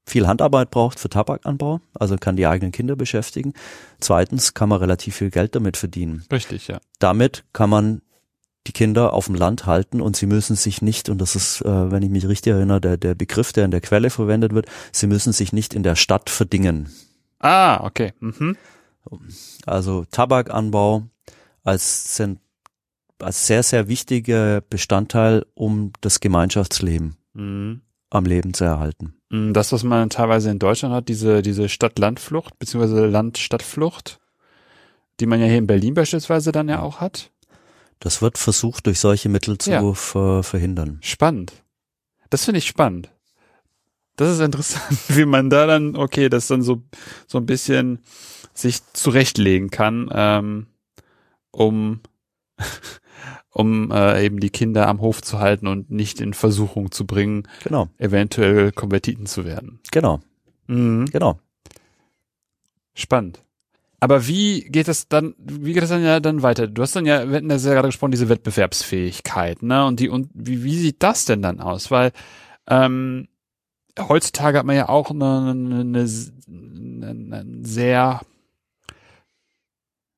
[0.09, 3.55] viel Handarbeit braucht für Tabakanbau, also kann die eigenen Kinder beschäftigen.
[3.99, 6.25] Zweitens kann man relativ viel Geld damit verdienen.
[6.31, 6.79] Richtig, ja.
[7.01, 8.03] Damit kann man
[8.69, 11.91] die Kinder auf dem Land halten und sie müssen sich nicht, und das ist, äh,
[11.91, 15.07] wenn ich mich richtig erinnere, der, der Begriff, der in der Quelle verwendet wird, sie
[15.07, 16.89] müssen sich nicht in der Stadt verdingen.
[17.39, 18.13] Ah, okay.
[18.21, 18.57] Mhm.
[19.67, 21.05] Also Tabakanbau
[21.67, 22.23] als,
[23.19, 27.83] als sehr, sehr wichtiger Bestandteil, um das Gemeinschaftsleben mhm.
[28.11, 29.14] am Leben zu erhalten.
[29.31, 34.21] Mhm, das, was man teilweise in Deutschland hat, diese, diese Stadt-Land-Flucht, beziehungsweise Land-Stadt-Flucht,
[35.19, 37.33] die man ja hier in Berlin beispielsweise dann ja auch hat.
[37.99, 39.93] Das wird versucht, durch solche Mittel zu ja.
[39.95, 40.99] ver verhindern.
[41.03, 41.64] Spannend.
[42.31, 43.11] Das finde ich spannend.
[44.17, 46.83] Das ist interessant, wie man da dann, okay, das dann so,
[47.27, 48.01] so ein bisschen
[48.55, 50.67] sich zurechtlegen kann, ähm,
[51.57, 52.01] um,
[53.51, 57.49] um äh, eben die Kinder am Hof zu halten und nicht in Versuchung zu bringen,
[57.65, 57.89] genau.
[57.99, 59.81] eventuell Konvertiten zu werden.
[59.91, 60.21] Genau.
[60.67, 61.07] Mhm.
[61.07, 61.39] Genau.
[62.95, 63.43] Spannend.
[63.99, 66.67] Aber wie geht das dann, wie geht das dann ja dann weiter?
[66.67, 69.87] Du hast dann ja, wir hatten ja sehr gerade gesprochen, diese Wettbewerbsfähigkeit, ne?
[69.87, 71.91] Und die, und wie, wie sieht das denn dann aus?
[71.91, 72.13] Weil
[72.69, 73.29] ähm,
[73.99, 78.21] heutzutage hat man ja auch eine, eine, eine, eine sehr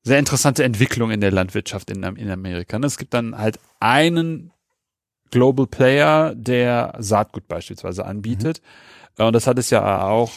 [0.03, 2.79] sehr interessante Entwicklung in der Landwirtschaft in, in Amerika.
[2.79, 2.87] Ne?
[2.87, 4.51] Es gibt dann halt einen
[5.31, 8.61] Global Player, der Saatgut beispielsweise anbietet.
[9.17, 9.25] Mhm.
[9.25, 10.31] Und das hat es ja auch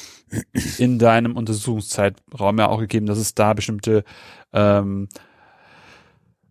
[0.79, 4.05] in deinem Untersuchungszeitraum ja auch gegeben, dass es da bestimmte
[4.53, 5.09] ähm,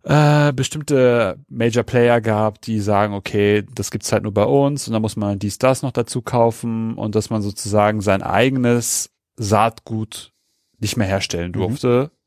[0.04, 4.94] äh, bestimmte Major Player gab, die sagen, okay, das gibt's halt nur bei uns und
[4.94, 10.32] dann muss man dies, das noch dazu kaufen und dass man sozusagen sein eigenes Saatgut
[10.80, 11.52] nicht mehr herstellen mhm.
[11.52, 12.10] durfte.
[12.10, 12.21] Mhm.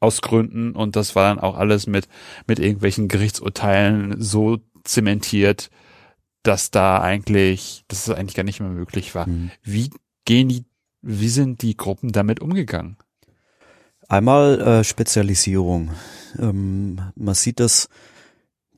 [0.00, 2.08] Aus Gründen und das war dann auch alles mit,
[2.46, 5.70] mit irgendwelchen Gerichtsurteilen so zementiert,
[6.42, 9.28] dass da eigentlich, dass es eigentlich gar nicht mehr möglich war.
[9.28, 9.50] Mhm.
[9.62, 9.90] Wie
[10.24, 10.64] gehen die,
[11.02, 12.96] wie sind die Gruppen damit umgegangen?
[14.08, 15.90] Einmal äh, Spezialisierung.
[16.38, 17.88] Ähm, man sieht das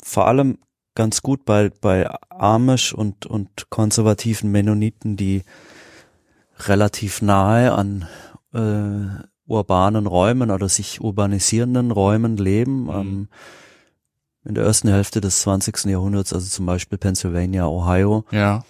[0.03, 0.59] vor allem
[0.95, 5.43] ganz gut bei, bei Amish und, und konservativen Mennoniten, die
[6.59, 8.09] relativ nahe an
[8.53, 12.85] äh, urbanen Räumen oder sich urbanisierenden Räumen leben.
[12.85, 12.91] Mhm.
[12.91, 13.29] Ähm,
[14.45, 15.85] in der ersten Hälfte des 20.
[15.85, 18.65] Jahrhunderts, also zum Beispiel Pennsylvania, Ohio, ja.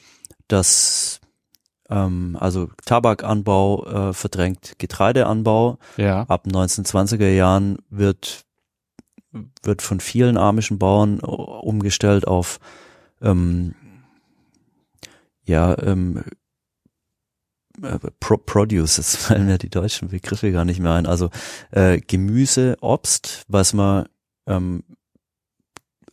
[0.46, 1.20] dass
[1.88, 5.78] ähm, also Tabakanbau äh, verdrängt Getreideanbau.
[5.96, 6.22] Ja.
[6.22, 8.44] Ab 1920er Jahren wird
[9.62, 12.60] wird von vielen amischen Bauern äh, umgestellt auf
[13.22, 13.74] ähm,
[15.44, 16.22] ja ähm, äh,
[18.20, 21.06] Pro Produce, jetzt fallen mir die deutschen Begriffe gar nicht mehr ein.
[21.06, 21.30] Also
[21.70, 24.06] äh, Gemüse, Obst, was man
[24.46, 24.84] ähm,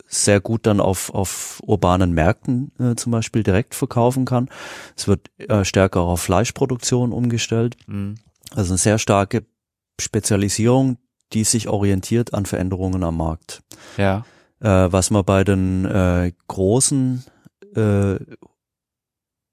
[0.08, 4.50] sehr gut dann auf, auf urbanen Märkten äh, zum Beispiel direkt verkaufen kann.
[4.98, 7.78] Es wird äh, stärker auf Fleischproduktion umgestellt.
[7.88, 8.16] Mhm.
[8.56, 9.46] Also eine sehr starke
[10.02, 10.98] Spezialisierung,
[11.34, 13.62] die sich orientiert an Veränderungen am Markt.
[13.98, 14.26] Ja.
[14.62, 17.24] Äh, was man bei den äh, großen
[17.76, 18.16] äh,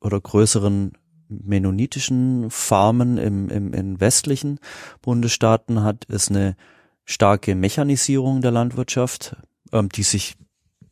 [0.00, 0.92] oder größeren
[1.28, 4.58] mennonitischen Farmen im, im, in westlichen
[5.02, 6.56] Bundesstaaten hat, ist eine
[7.04, 9.36] starke Mechanisierung der Landwirtschaft,
[9.72, 10.36] ähm, die sich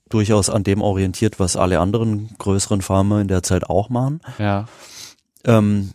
[0.08, 4.20] durchaus an dem orientiert, was alle anderen größeren Farmer in der Zeit auch machen.
[4.38, 4.66] Ja.
[5.44, 5.92] Ähm,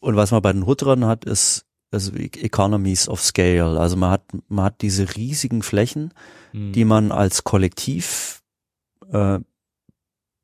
[0.00, 3.80] und was man bei den Hutterern hat, ist also Economies of Scale.
[3.80, 6.12] Also man hat man hat diese riesigen Flächen,
[6.52, 6.72] mhm.
[6.72, 8.42] die man als Kollektiv
[9.10, 9.40] äh,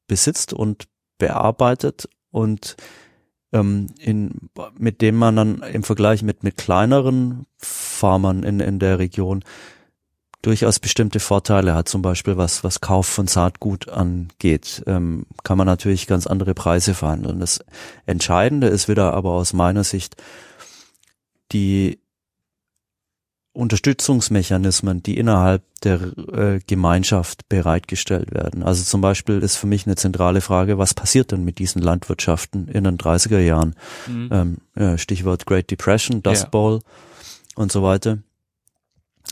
[0.07, 0.85] besitzt und
[1.25, 2.77] bearbeitet und
[3.53, 8.99] ähm, in, mit dem man dann im Vergleich mit mit kleineren Farmern in in der
[8.99, 9.43] Region
[10.43, 15.67] durchaus bestimmte Vorteile hat, zum Beispiel was, was Kauf von Saatgut angeht, ähm, kann man
[15.67, 17.41] natürlich ganz andere Preise verhandeln.
[17.41, 17.65] Das
[18.05, 20.17] Entscheidende ist wieder aber aus meiner Sicht
[21.53, 21.99] die
[23.55, 26.01] Unterstützungsmechanismen, die innerhalb der
[26.33, 28.65] äh, Gemeinschaft bereitgestellt werden.
[28.65, 32.67] Also zum Beispiel ist für mich eine zentrale Frage, was passiert denn mit diesen Landwirtschaften
[32.69, 33.77] in den 30er Jahren?
[34.09, 34.29] Mhm.
[34.33, 36.81] Ähm, ja, Stichwort Great Depression, Dust Bowl
[37.55, 38.19] und so weiter.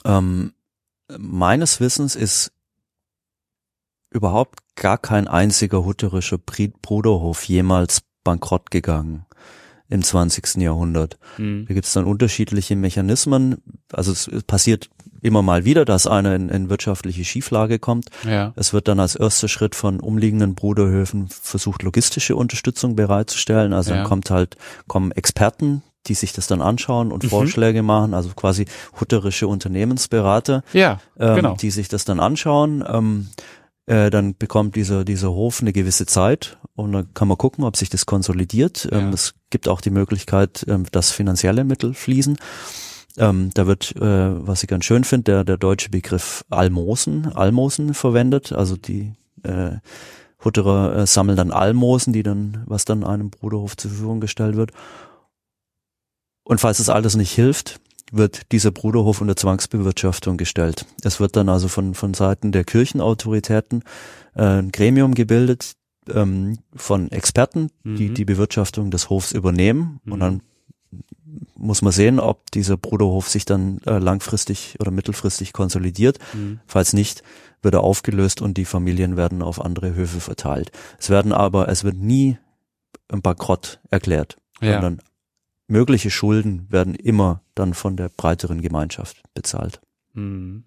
[0.05, 0.53] Ähm,
[1.19, 2.53] meines Wissens ist
[4.11, 9.27] überhaupt gar kein einziger hutterischer Bruderhof jemals bankrott gegangen.
[9.93, 10.57] Im 20.
[10.57, 11.19] Jahrhundert.
[11.37, 11.67] Mhm.
[11.69, 13.59] Da gibt es dann unterschiedliche Mechanismen.
[13.93, 14.89] Also es passiert
[15.21, 18.09] immer mal wieder, dass einer in, in wirtschaftliche Schieflage kommt.
[18.27, 18.53] Ja.
[18.57, 23.73] Es wird dann als erster Schritt von umliegenden Bruderhöfen versucht, logistische Unterstützung bereitzustellen.
[23.73, 23.99] Also ja.
[23.99, 24.57] dann kommt halt,
[24.89, 27.29] kommen Experten, die sich das dann anschauen und mhm.
[27.29, 28.67] Vorschläge machen, also quasi
[28.99, 31.55] hutterische Unternehmensberater, ja, ähm, genau.
[31.55, 32.83] die sich das dann anschauen.
[32.89, 33.29] Ähm,
[33.87, 37.77] äh, dann bekommt dieser, dieser Hof eine gewisse Zeit und dann kann man gucken, ob
[37.77, 38.89] sich das konsolidiert.
[38.91, 38.99] Ja.
[38.99, 42.39] Ähm, es gibt auch die Möglichkeit, ähm, dass finanzielle Mittel fließen.
[43.19, 47.93] Ähm, da wird, äh, was ich ganz schön finde, der, der deutsche Begriff Almosen, Almosen
[47.93, 48.53] verwendet.
[48.53, 49.13] Also die
[49.43, 49.77] äh,
[50.43, 54.73] Hutterer äh, sammeln dann Almosen, die dann, was dann einem Bruderhof zur Verfügung gestellt wird.
[56.45, 60.87] Und falls das alles nicht hilft, wird dieser Bruderhof unter Zwangsbewirtschaftung gestellt.
[61.03, 63.85] Es wird dann also von, von Seiten der Kirchenautoritäten
[64.35, 65.77] äh, ein Gremium gebildet
[66.09, 67.97] ähm, von Experten, mhm.
[67.97, 70.01] die die Bewirtschaftung des Hofs übernehmen.
[70.05, 70.13] Mhm.
[70.13, 70.43] Und dann
[71.57, 76.19] muss man sehen, ob dieser Bruderhof sich dann äh, langfristig oder mittelfristig konsolidiert.
[76.35, 76.61] Mhm.
[76.67, 77.23] Falls nicht,
[77.63, 80.73] wird er aufgelöst und die Familien werden auf andere Höfe verteilt.
[80.99, 82.39] Es werden aber, es wird nie
[83.09, 84.73] ein Bankrott erklärt, ja.
[84.73, 85.03] sondern
[85.69, 89.81] mögliche Schulden werden immer dann von der breiteren Gemeinschaft bezahlt.
[90.15, 90.65] Mhm.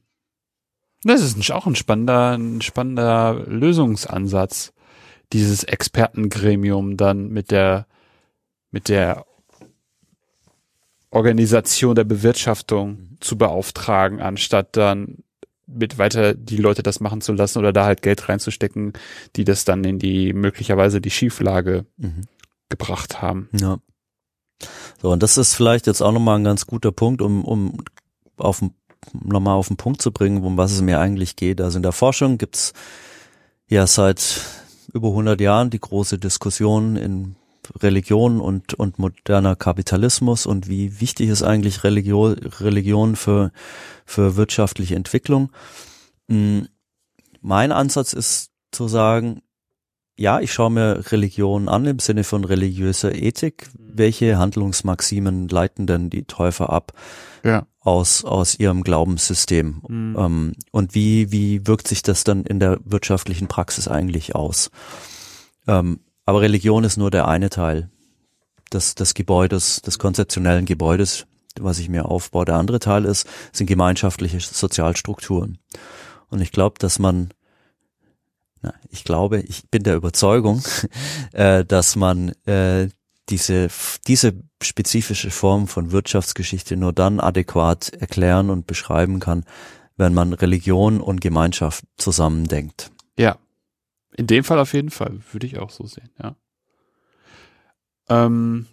[1.04, 4.74] Das ist auch ein spannender, ein spannender Lösungsansatz,
[5.34, 7.88] dieses Expertengremium dann mit der,
[8.72, 9.26] mit der
[11.10, 13.18] Organisation der Bewirtschaftung mhm.
[13.22, 15.20] zu beauftragen, anstatt dann
[15.68, 18.94] mit weiter die Leute das machen zu lassen oder da halt Geld reinzustecken,
[19.36, 22.22] die das dann in die möglicherweise die Schieflage mhm.
[22.70, 23.50] gebracht haben.
[23.60, 23.80] Ja.
[25.02, 27.78] So, und das ist vielleicht jetzt auch nochmal ein ganz guter Punkt, um, um
[28.38, 28.64] auf
[29.14, 31.62] nochmal auf den Punkt zu bringen, um was es mir eigentlich geht.
[31.62, 32.74] Also in der Forschung gibt's
[33.68, 34.42] ja seit
[34.94, 37.36] über 100 Jahren die große Diskussion in
[37.82, 43.52] Religion und, und moderner Kapitalismus und wie wichtig ist eigentlich Religion, Religion für,
[44.06, 45.52] für wirtschaftliche Entwicklung.
[46.30, 46.68] Hm,
[47.42, 49.42] mein Ansatz ist zu sagen,
[50.18, 53.70] ja, ich schaue mir Religion an im Sinne von religiöser Ethik.
[53.78, 56.94] Welche Handlungsmaximen leiten denn die Täufer ab
[57.44, 57.68] ja.
[57.86, 59.82] Aus, aus ihrem Glaubenssystem?
[59.88, 60.16] Mhm.
[60.18, 64.70] Ähm, und wie, wie wirkt sich das dann in der wirtschaftlichen Praxis eigentlich aus?
[65.68, 67.90] Ähm, aber Religion ist nur der eine Teil
[68.74, 71.28] des, des Gebäudes, des konzeptionellen Gebäudes,
[71.60, 72.46] was ich mir aufbaue.
[72.46, 75.60] Der andere Teil ist, sind gemeinschaftliche Sozialstrukturen.
[76.30, 77.30] Und ich glaube, dass man,
[78.62, 80.64] na, ich glaube, ich bin der Überzeugung,
[81.32, 82.90] äh, dass man äh,
[83.30, 83.70] diese,
[84.08, 89.46] diese spezifische Form von Wirtschaftsgeschichte nur dann adäquat erklären und beschreiben kann,
[89.98, 92.92] wenn man Religion und Gemeinschaft zusammendenkt.
[93.18, 93.38] Ja,
[94.16, 96.36] in dem Fall auf jeden Fall, würde ich auch so sehen, ja.
[98.08, 98.68] Ähm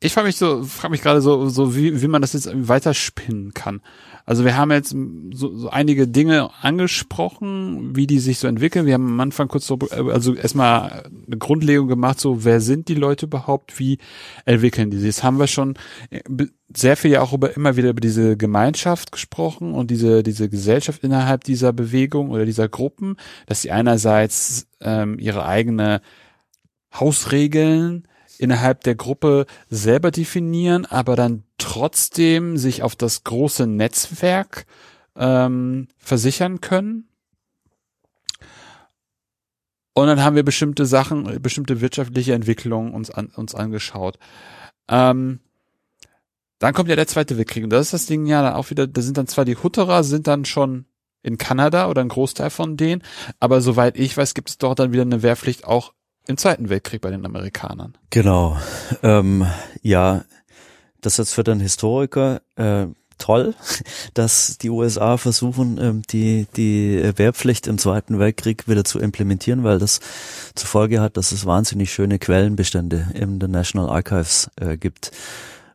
[0.00, 3.52] ich frage mich so, frage mich gerade so, so wie, wie man das jetzt weiterspinnen
[3.52, 3.82] kann.
[4.28, 4.94] Also wir haben jetzt
[5.32, 8.84] so, so einige Dinge angesprochen, wie die sich so entwickeln.
[8.84, 12.94] Wir haben am Anfang kurz so, also erstmal eine Grundlegung gemacht, so wer sind die
[12.94, 13.96] Leute überhaupt, wie
[14.44, 15.16] entwickeln die sich.
[15.16, 15.76] Das haben wir schon
[16.10, 16.20] äh,
[16.76, 21.02] sehr viel ja auch über immer wieder über diese Gemeinschaft gesprochen und diese diese Gesellschaft
[21.02, 23.16] innerhalb dieser Bewegung oder dieser Gruppen,
[23.46, 26.02] dass sie einerseits ähm, ihre eigene
[26.92, 28.07] Hausregeln
[28.38, 34.66] innerhalb der Gruppe selber definieren, aber dann trotzdem sich auf das große Netzwerk
[35.16, 37.08] ähm, versichern können.
[39.92, 44.18] Und dann haben wir bestimmte Sachen, bestimmte wirtschaftliche Entwicklungen uns, an, uns angeschaut.
[44.88, 45.40] Ähm,
[46.60, 48.86] dann kommt ja der Zweite Weltkrieg und das ist das Ding ja dann auch wieder,
[48.86, 50.86] da sind dann zwar die Hutterer, sind dann schon
[51.22, 53.02] in Kanada oder ein Großteil von denen,
[53.40, 55.94] aber soweit ich weiß, gibt es dort dann wieder eine Wehrpflicht auch
[56.28, 57.96] im Zweiten Weltkrieg bei den Amerikanern.
[58.10, 58.56] Genau.
[59.02, 59.46] Ähm,
[59.82, 60.24] ja,
[61.00, 63.54] das ist für den Historiker äh, toll,
[64.14, 69.78] dass die USA versuchen, ähm, die, die Wehrpflicht im Zweiten Weltkrieg wieder zu implementieren, weil
[69.78, 70.00] das
[70.54, 75.10] zur Folge hat, dass es wahnsinnig schöne Quellenbestände in den National Archives äh, gibt.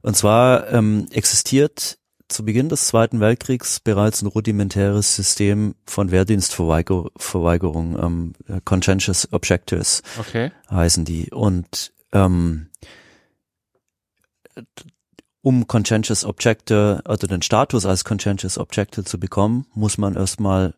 [0.04, 1.98] Und zwar ähm, existiert
[2.34, 8.34] zu Beginn des Zweiten Weltkriegs bereits ein rudimentäres System von Wehrdienstverweigerung, ähm,
[8.66, 10.52] Conscientious Objectors okay.
[10.70, 11.32] heißen die.
[11.32, 12.68] Und ähm,
[15.42, 20.76] um Conscientious Objector, also den Status als Conscientious Objector zu bekommen, muss man erstmal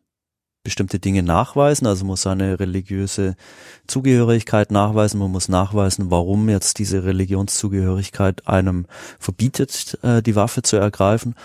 [0.65, 3.37] bestimmte Dinge nachweisen, also muss seine religiöse
[3.87, 8.87] Zugehörigkeit nachweisen, man muss nachweisen, warum jetzt diese Religionszugehörigkeit einem
[9.17, 11.35] verbietet, äh, die Waffe zu ergreifen.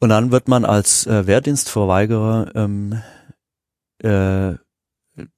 [0.00, 3.00] Und dann wird man als äh, Wehrdienstverweigerer ähm,
[4.02, 4.54] äh,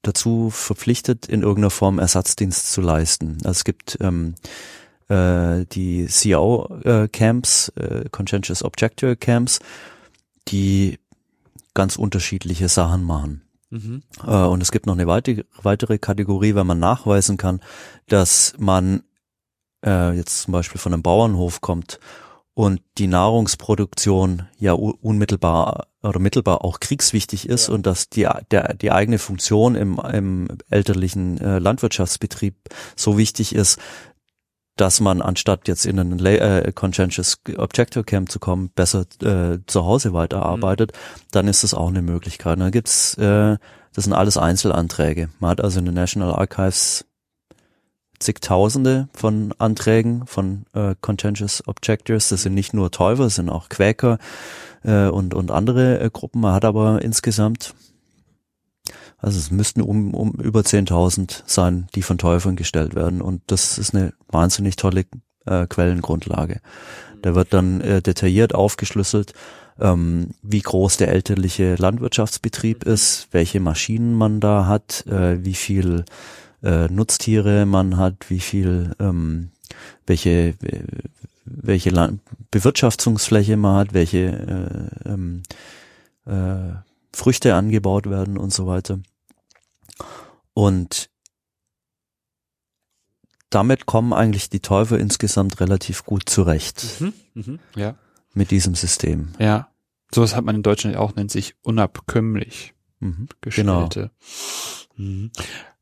[0.02, 3.38] dazu verpflichtet, in irgendeiner Form Ersatzdienst zu leisten.
[3.44, 4.34] Also es gibt ähm,
[5.08, 9.60] äh, die CIO-Camps, äh, Conscientious Objector Camps,
[10.48, 10.98] die
[11.78, 13.42] ganz unterschiedliche Sachen machen.
[13.70, 14.02] Mhm.
[14.26, 17.60] Äh, und es gibt noch eine weitere, weitere Kategorie, wenn man nachweisen kann,
[18.08, 19.04] dass man
[19.86, 22.00] äh, jetzt zum Beispiel von einem Bauernhof kommt
[22.54, 27.74] und die Nahrungsproduktion ja unmittelbar oder mittelbar auch kriegswichtig ist ja.
[27.74, 32.56] und dass die, der, die eigene Funktion im, im elterlichen äh, Landwirtschaftsbetrieb
[32.96, 33.78] so wichtig ist,
[34.78, 39.84] dass man anstatt jetzt in einen äh, Conscientious Objector Camp zu kommen, besser äh, zu
[39.84, 41.20] Hause weiterarbeitet, mhm.
[41.32, 42.60] dann ist das auch eine Möglichkeit.
[42.60, 43.58] Dann gibt's, äh,
[43.92, 45.30] das sind alles Einzelanträge.
[45.40, 47.04] Man hat also in den National Archives
[48.20, 52.28] zigtausende von Anträgen von äh, Conscientious Objectors.
[52.28, 54.18] Das sind nicht nur Täufer, das sind auch Quäker
[54.84, 56.40] äh, und, und andere äh, Gruppen.
[56.40, 57.74] Man hat aber insgesamt
[59.18, 63.20] also es müssten um, um über 10.000 sein, die von Täufern gestellt werden.
[63.20, 65.04] Und das ist eine wahnsinnig tolle
[65.44, 66.60] äh, Quellengrundlage.
[67.22, 69.32] Da wird dann äh, detailliert aufgeschlüsselt,
[69.80, 76.04] ähm, wie groß der elterliche Landwirtschaftsbetrieb ist, welche Maschinen man da hat, äh, wie viel
[76.62, 79.50] äh, Nutztiere man hat, wie viel, ähm,
[80.06, 80.54] welche,
[81.44, 85.42] welche Land Bewirtschaftungsfläche man hat, welche äh, ähm,
[86.26, 89.00] äh, Früchte angebaut werden und so weiter.
[90.54, 91.10] Und
[93.50, 97.00] damit kommen eigentlich die Täufer insgesamt relativ gut zurecht.
[97.00, 97.94] Mhm, mh, ja.
[98.34, 99.32] Mit diesem System.
[99.38, 99.68] Ja.
[100.14, 104.10] Sowas hat man in Deutschland auch, nennt sich unabkömmlich mhm, gestellte.
[104.96, 105.08] Genau.
[105.08, 105.30] Mhm.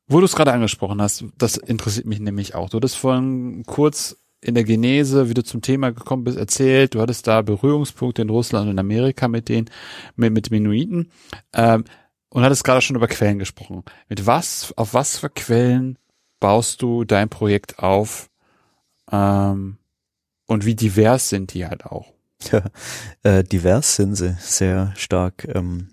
[0.09, 2.71] Wo du es gerade angesprochen hast, das interessiert mich nämlich auch.
[2.71, 6.95] Du hattest vorhin kurz in der Genese, wie du zum Thema gekommen bist, erzählt.
[6.95, 9.71] Du hattest da Berührungspunkte in Russland und Amerika mit den,
[10.15, 11.11] mit, mit Mennoniten.
[11.53, 11.85] Ähm,
[12.29, 13.83] und hattest gerade schon über Quellen gesprochen.
[14.09, 15.99] Mit was, auf was für Quellen
[16.39, 18.31] baust du dein Projekt auf?
[19.11, 19.79] Ähm,
[20.47, 22.13] und wie divers sind die halt auch?
[22.53, 22.63] Ja,
[23.23, 25.49] äh, divers sind sie sehr stark.
[25.55, 25.89] Ähm,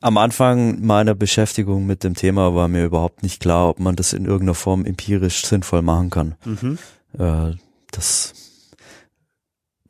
[0.00, 4.12] am Anfang meiner Beschäftigung mit dem Thema war mir überhaupt nicht klar, ob man das
[4.12, 6.34] in irgendeiner Form empirisch sinnvoll machen kann.
[6.44, 6.78] Mhm.
[7.18, 7.52] Äh,
[7.90, 8.34] das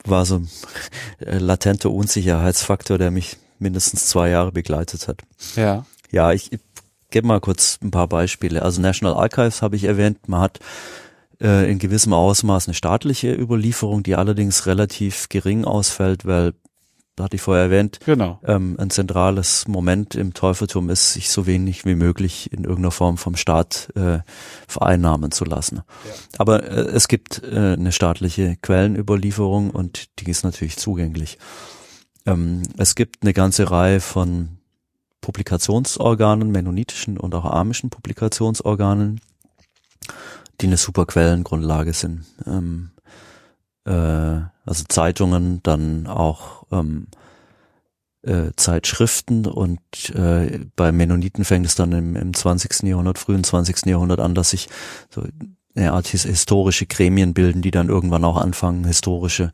[0.04, 0.48] war so ein
[1.20, 5.22] latenter Unsicherheitsfaktor, der mich mindestens zwei Jahre begleitet hat.
[5.54, 5.84] Ja.
[6.10, 6.60] Ja, ich, ich
[7.10, 8.62] gebe mal kurz ein paar Beispiele.
[8.62, 10.28] Also National Archives habe ich erwähnt.
[10.28, 10.58] Man hat
[11.40, 16.54] äh, in gewissem Ausmaß eine staatliche Überlieferung, die allerdings relativ gering ausfällt, weil
[17.18, 18.40] hatte ich vorher erwähnt, genau.
[18.44, 23.18] ähm, ein zentrales Moment im Teufeltum ist, sich so wenig wie möglich in irgendeiner Form
[23.18, 24.20] vom Staat äh,
[24.68, 25.76] vereinnahmen zu lassen.
[25.76, 26.12] Ja.
[26.38, 31.38] Aber äh, es gibt äh, eine staatliche Quellenüberlieferung und die ist natürlich zugänglich.
[32.26, 34.58] Ähm, es gibt eine ganze Reihe von
[35.20, 39.20] Publikationsorganen, mennonitischen und auch amischen Publikationsorganen,
[40.60, 42.24] die eine super Quellengrundlage sind.
[42.46, 42.90] Ähm,
[43.84, 44.40] äh,
[44.70, 47.08] also Zeitungen, dann auch ähm,
[48.22, 49.80] äh, Zeitschriften und
[50.14, 52.84] äh, bei Mennoniten fängt es dann im, im 20.
[52.84, 53.86] Jahrhundert, frühen 20.
[53.86, 54.68] Jahrhundert an, dass sich
[55.12, 55.24] so
[55.74, 59.50] eine Art historische Gremien bilden, die dann irgendwann auch anfangen, historische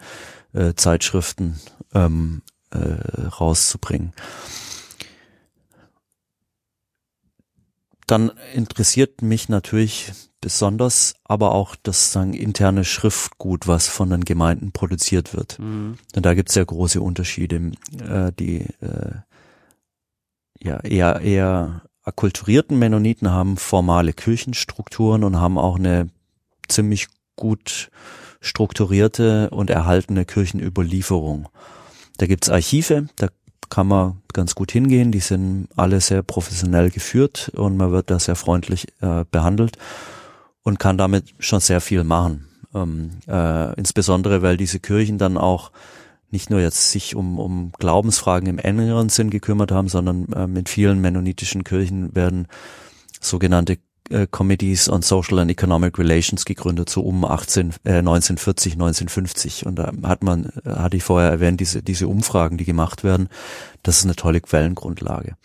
[0.53, 1.61] äh, Zeitschriften
[1.95, 2.43] ähm,
[2.73, 4.13] äh, rauszubringen.
[8.07, 14.71] Dann interessiert mich natürlich besonders, aber auch das sagen, interne Schriftgut, was von den Gemeinden
[14.71, 15.59] produziert wird.
[15.59, 15.99] Mhm.
[16.15, 17.73] Denn da gibt es ja große Unterschiede.
[17.99, 19.17] Äh, die äh,
[20.63, 26.09] ja eher eher akkulturierten Mennoniten haben formale Kirchenstrukturen und haben auch eine
[26.69, 27.91] ziemlich gut
[28.41, 31.49] strukturierte und erhaltene Kirchenüberlieferung.
[32.19, 33.29] Da gibt's Archive, da
[33.69, 35.13] kann man ganz gut hingehen.
[35.13, 39.79] Die sind alle sehr professionell geführt und man wird da sehr freundlich äh, behandelt
[40.63, 42.49] und kann damit schon sehr viel machen.
[42.75, 45.71] Ähm, äh, insbesondere, weil diese Kirchen dann auch
[46.31, 50.69] nicht nur jetzt sich um, um Glaubensfragen im engeren Sinn gekümmert haben, sondern äh, mit
[50.69, 52.49] vielen mennonitischen Kirchen werden
[53.21, 53.79] sogenannte
[54.11, 59.67] äh, Committees on Social and Economic Relations gegründet, so um 18, äh, 1940, 1950.
[59.67, 63.29] Und da hat man, äh, hatte ich vorher erwähnt, diese, diese Umfragen, die gemacht werden,
[63.83, 65.37] das ist eine tolle Quellengrundlage.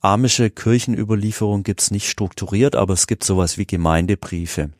[0.00, 4.70] Amische Kirchenüberlieferung gibt's nicht strukturiert, aber es gibt sowas wie Gemeindebriefe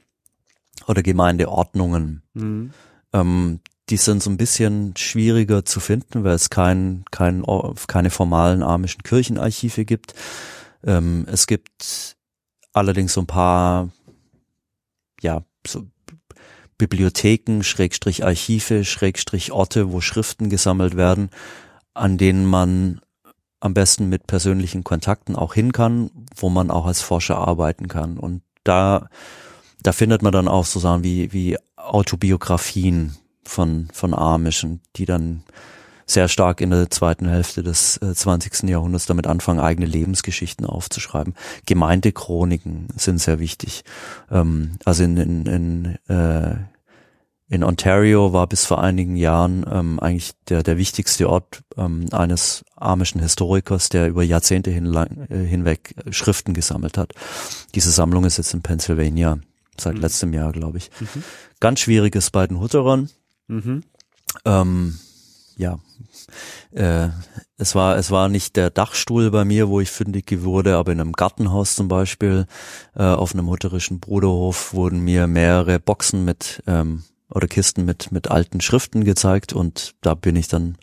[0.89, 2.23] oder Gemeindeordnungen.
[2.35, 2.73] Mhm.
[3.13, 7.45] Ähm, die sind so ein bisschen schwieriger zu finden, weil es kein, kein,
[7.87, 10.15] keine formalen amischen Kirchenarchive gibt.
[10.85, 12.17] Ähm, es gibt
[12.73, 13.91] allerdings so ein paar,
[15.21, 15.87] ja, so
[16.79, 21.31] Bibliotheken, Schrägstrich Archive, Schrägstrich Orte, wo Schriften gesammelt werden,
[21.95, 23.01] an denen man
[23.61, 28.19] am besten mit persönlichen Kontakten auch hin kann, wo man auch als Forscher arbeiten kann.
[28.19, 29.09] Und da,
[29.81, 35.45] da findet man dann auch so Sachen wie, wie Autobiografien von, von Amischen, die dann
[36.13, 38.69] sehr stark in der zweiten Hälfte des äh, 20.
[38.69, 41.35] Jahrhunderts damit anfangen, eigene Lebensgeschichten aufzuschreiben.
[41.67, 43.85] Gemeindechroniken sind sehr wichtig.
[44.31, 46.57] Ähm, also in, in, in, äh,
[47.49, 52.65] in Ontario war bis vor einigen Jahren ähm, eigentlich der, der wichtigste Ort ähm, eines
[52.77, 57.13] amischen Historikers, der über Jahrzehnte hinlang, äh, hinweg Schriften gesammelt hat.
[57.75, 59.39] Diese Sammlung ist jetzt in Pennsylvania
[59.79, 60.01] seit mhm.
[60.01, 60.91] letztem Jahr, glaube ich.
[61.01, 61.23] Mhm.
[61.61, 63.11] Ganz schwieriges bei den Hutterern.
[63.49, 63.83] Mhm.
[64.45, 64.99] Ähm,
[65.57, 65.79] ja,
[66.73, 67.09] äh,
[67.57, 71.01] es war es war nicht der Dachstuhl bei mir, wo ich fündig wurde, aber in
[71.01, 72.47] einem Gartenhaus zum Beispiel
[72.95, 78.31] äh, auf einem hutterischen Bruderhof wurden mir mehrere Boxen mit ähm, oder Kisten mit mit
[78.31, 80.77] alten Schriften gezeigt und da bin ich dann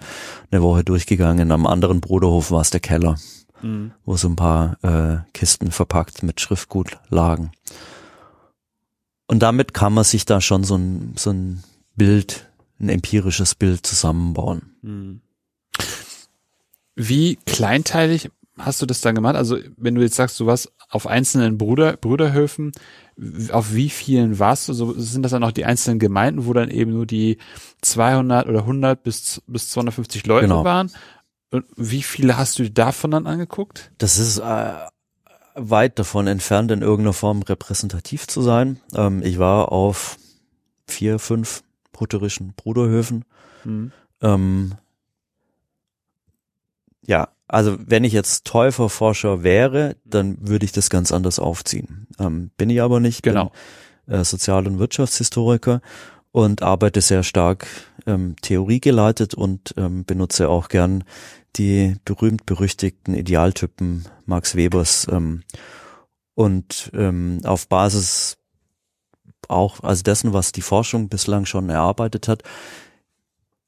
[0.52, 1.52] eine Woche durchgegangen.
[1.52, 3.18] Am anderen Bruderhof war es der Keller,
[3.62, 3.92] mhm.
[4.06, 7.52] wo so ein paar äh, Kisten verpackt mit Schriftgut lagen.
[9.28, 11.64] Und damit kann man sich da schon so ein so ein
[11.96, 14.74] Bild ein empirisches Bild zusammenbauen.
[14.82, 15.22] Hm.
[17.02, 19.38] Wie kleinteilig hast du das dann gemacht?
[19.38, 22.74] Also wenn du jetzt sagst, du warst auf einzelnen Bruder, Bruderhöfen,
[23.54, 24.74] auf wie vielen warst du?
[24.74, 27.38] So, sind das dann auch die einzelnen Gemeinden, wo dann eben nur die
[27.84, 30.66] 200 oder 100 bis, bis 250 Leute genau.
[30.66, 30.92] waren?
[31.52, 33.92] Und wie viele hast du davon dann angeguckt?
[33.98, 34.74] Das ist äh,
[35.56, 38.82] weit davon entfernt, in irgendeiner Form repräsentativ zu sein.
[38.94, 40.18] Ähm, ich war auf
[40.86, 43.24] vier, fünf brutterischen Bruderhöfen.
[43.64, 43.94] Mhm.
[44.22, 44.74] Ähm,
[47.10, 52.06] ja, also wenn ich jetzt Täuferforscher wäre, dann würde ich das ganz anders aufziehen.
[52.20, 53.24] Ähm, bin ich aber nicht.
[53.24, 53.52] Genau.
[54.06, 55.82] Bin, äh, Sozial- und Wirtschaftshistoriker
[56.32, 57.66] und arbeite sehr stark
[58.06, 61.04] ähm, theoriegeleitet und ähm, benutze auch gern
[61.56, 65.42] die berühmt-berüchtigten Idealtypen Max Webers ähm,
[66.36, 68.38] und ähm, auf Basis
[69.48, 72.44] auch, also dessen, was die Forschung bislang schon erarbeitet hat,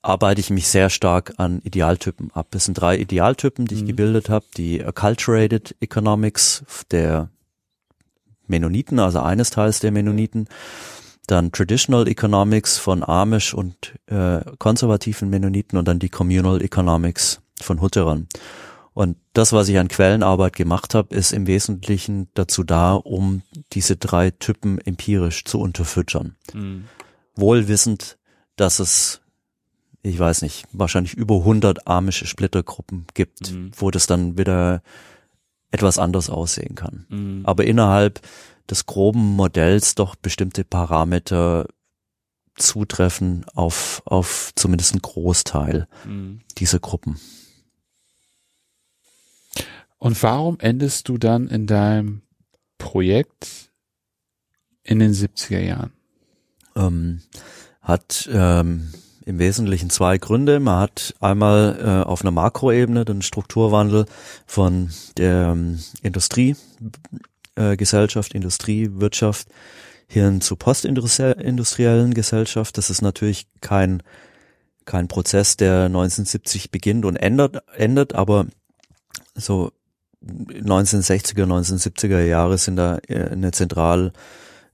[0.02, 2.54] arbeite ich mich sehr stark an Idealtypen ab.
[2.56, 3.88] Es sind drei Idealtypen, die ich mhm.
[3.88, 4.46] gebildet habe.
[4.58, 7.30] Die Acculturated Economics der
[8.48, 10.48] Mennoniten, also eines Teils der Mennoniten.
[11.28, 17.80] Dann Traditional Economics von Amish und äh, konservativen Mennoniten und dann die Communal Economics von
[17.80, 18.28] Hutterern.
[18.94, 23.42] Und das, was ich an Quellenarbeit gemacht habe, ist im Wesentlichen dazu da, um
[23.72, 26.36] diese drei Typen empirisch zu unterfüttern.
[26.54, 26.86] Mhm.
[27.36, 28.18] Wohl wissend,
[28.58, 29.21] dass es,
[30.04, 33.72] ich weiß nicht, wahrscheinlich über 100 amische Splittergruppen gibt, mhm.
[33.76, 34.82] wo das dann wieder
[35.72, 37.06] etwas anders aussehen kann.
[37.10, 37.42] Mhm.
[37.46, 38.22] Aber innerhalb
[38.70, 41.68] des groben Modells doch bestimmte Parameter
[42.56, 46.42] zutreffen auf, auf zumindest einen Großteil mhm.
[46.58, 47.20] dieser Gruppen.
[49.98, 52.24] Und warum endest du dann in deinem
[52.78, 53.72] Projekt
[54.84, 55.94] in den 70er Jahren?
[56.76, 57.22] Ähm,
[57.82, 58.92] hat ähm,
[59.32, 60.60] im Wesentlichen zwei Gründe.
[60.60, 64.06] Man hat einmal äh, auf einer Makroebene den Strukturwandel
[64.46, 69.48] von der ähm, Industriegesellschaft, äh, Industriewirtschaft
[70.08, 72.78] hin zu postindustriellen Gesellschaft.
[72.78, 74.04] Das ist natürlich kein
[74.84, 78.48] kein Prozess, der 1970 beginnt und ändert, ändert, aber
[79.36, 79.72] so
[80.24, 84.12] 1960er, 1970er Jahre sind da äh, eine zentral, äh,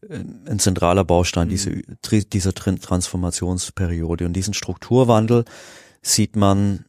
[0.10, 1.52] ein zentraler Baustein mhm.
[1.52, 1.84] diese,
[2.26, 4.26] dieser Transformationsperiode.
[4.26, 5.46] Und diesen Strukturwandel
[6.02, 6.86] sieht man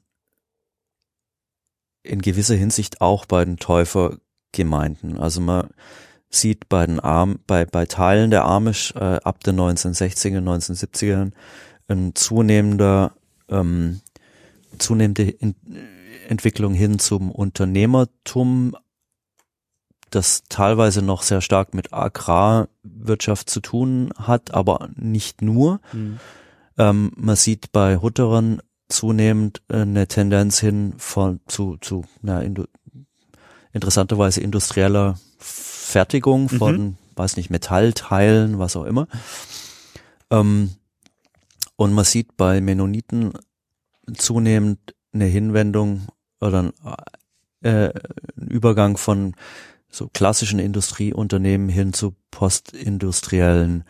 [2.02, 5.18] in gewisser Hinsicht auch bei den Täufergemeinden.
[5.18, 5.68] Also man
[6.30, 11.32] sieht bei den Arm, bei, bei Teilen der Amish äh, ab den 1960er, 1970ern
[11.88, 13.12] ein zunehmender,
[13.48, 14.00] ähm,
[14.78, 15.54] zunehmende in,
[16.28, 18.76] Entwicklung hin zum Unternehmertum,
[20.10, 25.80] das teilweise noch sehr stark mit Agrarwirtschaft zu tun hat, aber nicht nur.
[25.92, 26.18] Mhm.
[26.76, 32.64] Ähm, man sieht bei Hutterern zunehmend eine Tendenz hin von zu zu na, indu
[33.72, 36.96] interessanterweise industrieller Fertigung von, mhm.
[37.14, 39.08] weiß nicht, Metallteilen, was auch immer.
[40.30, 40.70] Ähm,
[41.76, 43.32] und man sieht bei Mennoniten
[44.16, 46.08] zunehmend eine Hinwendung
[46.40, 46.72] oder ein,
[47.60, 47.92] äh,
[48.36, 49.34] ein Übergang von
[49.90, 53.84] so klassischen Industrieunternehmen hin zu postindustriellen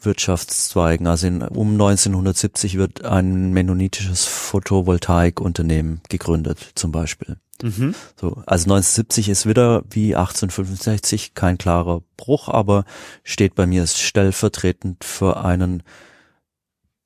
[0.00, 1.06] Wirtschaftszweigen.
[1.06, 7.38] Also in, um 1970 wird ein mennonitisches Photovoltaikunternehmen gegründet, zum Beispiel.
[7.62, 7.94] Mhm.
[8.20, 12.84] So, also 1970 ist wieder wie 1865 kein klarer Bruch, aber
[13.24, 15.82] steht bei mir stellvertretend für einen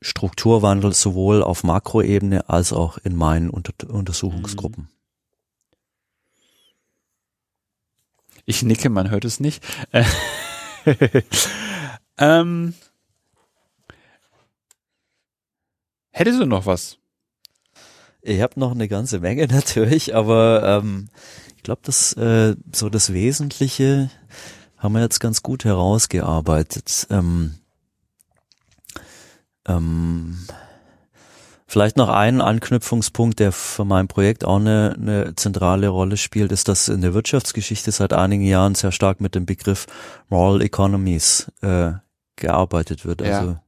[0.02, 4.88] Strukturwandel sowohl auf Makroebene als auch in meinen Unter Untersuchungsgruppen.
[8.44, 9.64] Ich nicke, man hört es nicht.
[9.92, 10.04] Äh,
[12.18, 12.74] ähm,
[16.10, 16.98] hättest du noch was?
[18.20, 21.08] Ich habe noch eine ganze Menge natürlich, aber ähm,
[21.56, 24.10] ich glaube, das äh, so das Wesentliche
[24.78, 27.06] haben wir jetzt ganz gut herausgearbeitet.
[27.10, 27.54] Ähm,
[29.66, 30.38] ähm,
[31.72, 36.68] vielleicht noch ein Anknüpfungspunkt, der für mein Projekt auch eine, eine zentrale Rolle spielt, ist,
[36.68, 39.86] dass in der Wirtschaftsgeschichte seit einigen Jahren sehr stark mit dem Begriff
[40.28, 41.92] Moral Economies äh,
[42.36, 43.22] gearbeitet wird.
[43.22, 43.38] Ja.
[43.38, 43.58] Also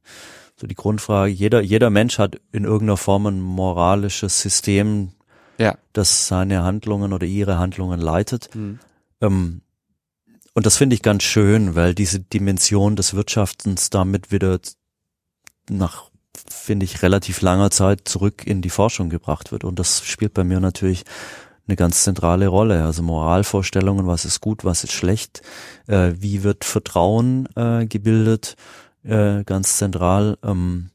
[0.55, 5.13] so die Grundfrage, jeder, jeder Mensch hat in irgendeiner Form ein moralisches System,
[5.57, 5.75] Ja.
[5.93, 8.53] das seine Handlungen oder ihre Handlungen leitet.
[8.53, 8.79] Mhm.
[9.19, 9.61] Ähm,
[10.53, 14.59] und das finde ich ganz schön, weil diese Dimension des Wirtschaftens damit wieder
[15.71, 16.11] nach,
[16.49, 19.63] finde ich, relativ langer Zeit zurück in die Forschung gebracht wird.
[19.63, 21.03] Und das spielt bei mir natürlich
[21.67, 22.83] eine ganz zentrale Rolle.
[22.83, 25.41] Also Moralvorstellungen, was ist gut, was ist schlecht,
[25.87, 28.55] äh, wie wird Vertrauen äh, gebildet,
[29.03, 30.37] äh, ganz zentral.
[30.43, 30.91] Ähm,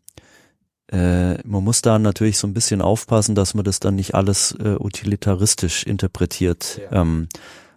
[0.93, 4.53] äh, man muss da natürlich so ein bisschen aufpassen, dass man das dann nicht alles
[4.53, 6.81] äh, utilitaristisch interpretiert.
[6.91, 7.03] Ja.
[7.03, 7.29] Ähm,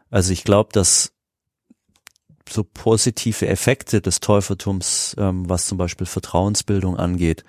[0.09, 1.12] also ich glaube, dass
[2.49, 7.43] so positive Effekte des Täufertums, ähm, was zum Beispiel Vertrauensbildung angeht,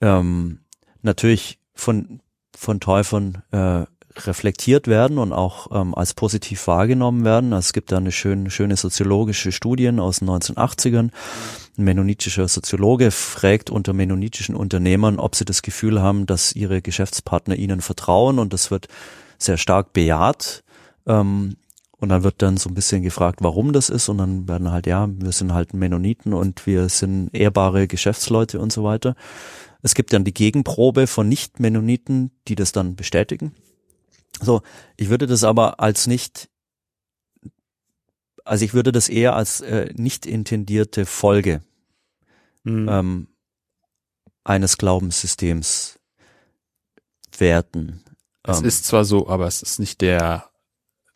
[0.00, 0.60] ähm,
[1.02, 2.20] natürlich von,
[2.56, 3.84] von Täufern äh,
[4.16, 7.52] reflektiert werden und auch ähm, als positiv wahrgenommen werden.
[7.52, 11.10] Also es gibt da eine schöne, schöne soziologische Studien aus den 1980ern.
[11.78, 17.56] Ein mennonitischer Soziologe fragt unter mennonitischen Unternehmern, ob sie das Gefühl haben, dass ihre Geschäftspartner
[17.56, 18.88] ihnen vertrauen und das wird
[19.38, 20.64] sehr stark bejaht.
[21.06, 21.56] Ähm,
[22.00, 24.86] und dann wird dann so ein bisschen gefragt, warum das ist und dann werden halt,
[24.86, 29.14] ja, wir sind halt Mennoniten und wir sind ehrbare Geschäftsleute und so weiter.
[29.82, 33.54] Es gibt dann die Gegenprobe von Nicht-Mennoniten, die das dann bestätigen.
[34.40, 34.62] So,
[34.96, 36.48] ich würde das aber als nicht,
[38.44, 41.62] also ich würde das eher als äh, nicht intendierte Folge
[42.62, 42.88] Mhm.
[42.90, 43.28] ähm,
[44.44, 45.98] eines Glaubenssystems
[47.38, 48.04] werten.
[48.42, 50.49] es Ähm, ist zwar so, aber es ist nicht der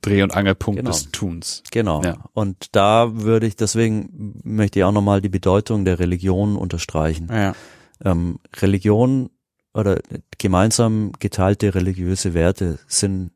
[0.05, 0.91] Dreh- und Angelpunkt Genau.
[0.91, 1.63] des Tuns.
[1.71, 2.03] Genau.
[2.03, 2.25] Ja.
[2.33, 7.29] Und da würde ich, deswegen möchte ich auch nochmal die Bedeutung der Religion unterstreichen.
[7.31, 7.55] Ja.
[8.05, 9.31] Ähm, Religion
[9.73, 10.01] oder
[10.39, 13.33] gemeinsam geteilte religiöse Werte sind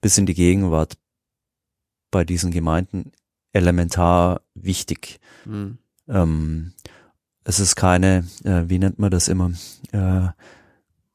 [0.00, 0.96] bis in die Gegenwart
[2.10, 3.12] bei diesen Gemeinden
[3.52, 5.20] elementar wichtig.
[5.44, 5.78] Mhm.
[6.08, 6.72] Ähm,
[7.44, 9.52] es ist keine, äh, wie nennt man das immer,
[9.92, 10.28] äh,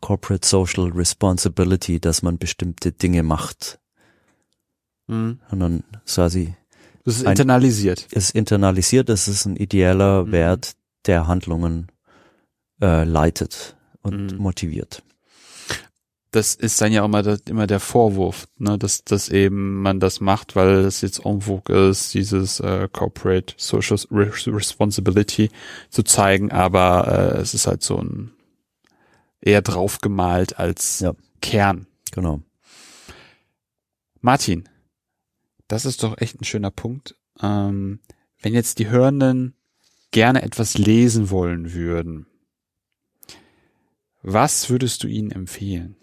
[0.02, 3.80] Corporate Social Responsibility, dass man bestimmte Dinge macht,
[5.08, 5.40] Mhm.
[5.50, 6.54] sondern quasi
[7.06, 8.08] Das ist Ein- internalisiert.
[8.12, 10.32] ist internalisiert, es ist ein ideeller Mhm.
[10.34, 10.74] Wert,
[11.06, 11.88] der Handlungen
[12.82, 14.38] äh, leitet und Mhm.
[14.38, 15.02] motiviert.
[16.32, 20.00] Das ist dann ja auch immer, der- immer der Vorwurf, ne, dass, dass eben man
[20.02, 25.50] das macht, weil es jetzt en vogue ist, dieses äh, Corporate Social Re Responsibility
[25.90, 28.32] zu zeigen, aber äh, es ist halt so ein
[29.40, 31.14] eher draufgemalt als Ja.
[31.42, 31.88] Kern.
[32.12, 32.42] Genau.
[34.22, 34.68] Martin,
[35.68, 37.16] das ist doch echt ein schöner Punkt.
[37.42, 38.00] Ähm,
[38.42, 39.56] wenn jetzt die Hörenden
[40.12, 42.28] gerne etwas lesen wollen würden,
[44.22, 45.96] was würdest du ihnen empfehlen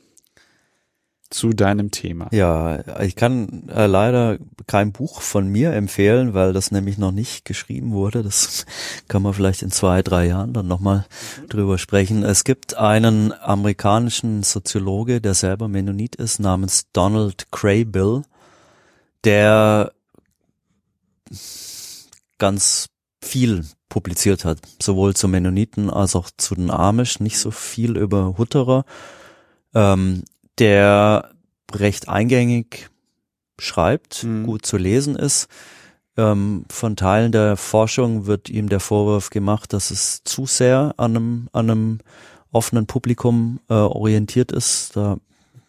[1.31, 2.29] zu deinem Thema?
[2.33, 7.45] Ja, ich kann äh, leider kein Buch von mir empfehlen, weil das nämlich noch nicht
[7.45, 8.23] geschrieben wurde.
[8.23, 8.67] Das
[9.09, 11.07] kann man vielleicht in zwei, drei Jahren dann nochmal
[11.49, 12.23] drüber sprechen.
[12.23, 18.23] Es gibt einen amerikanischen Soziologe, der selber Mennonit ist, namens Donald Craybill,
[19.25, 19.93] der
[22.39, 22.87] ganz
[23.23, 28.37] viel publiziert hat, sowohl zu Mennoniten als auch zu den Amish, nicht so viel über
[28.37, 28.85] Hutterer,
[29.75, 30.25] ähm,
[30.59, 31.31] der
[31.73, 32.91] recht eingängig
[33.59, 34.47] schreibt, Mhm.
[34.47, 35.49] gut zu lesen ist.
[36.17, 41.17] Ähm, von Teilen der Forschung wird ihm der Vorwurf gemacht, dass es zu sehr an
[41.17, 41.99] einem, an einem
[42.53, 44.97] offenen Publikum äh, orientiert ist.
[44.97, 45.19] Da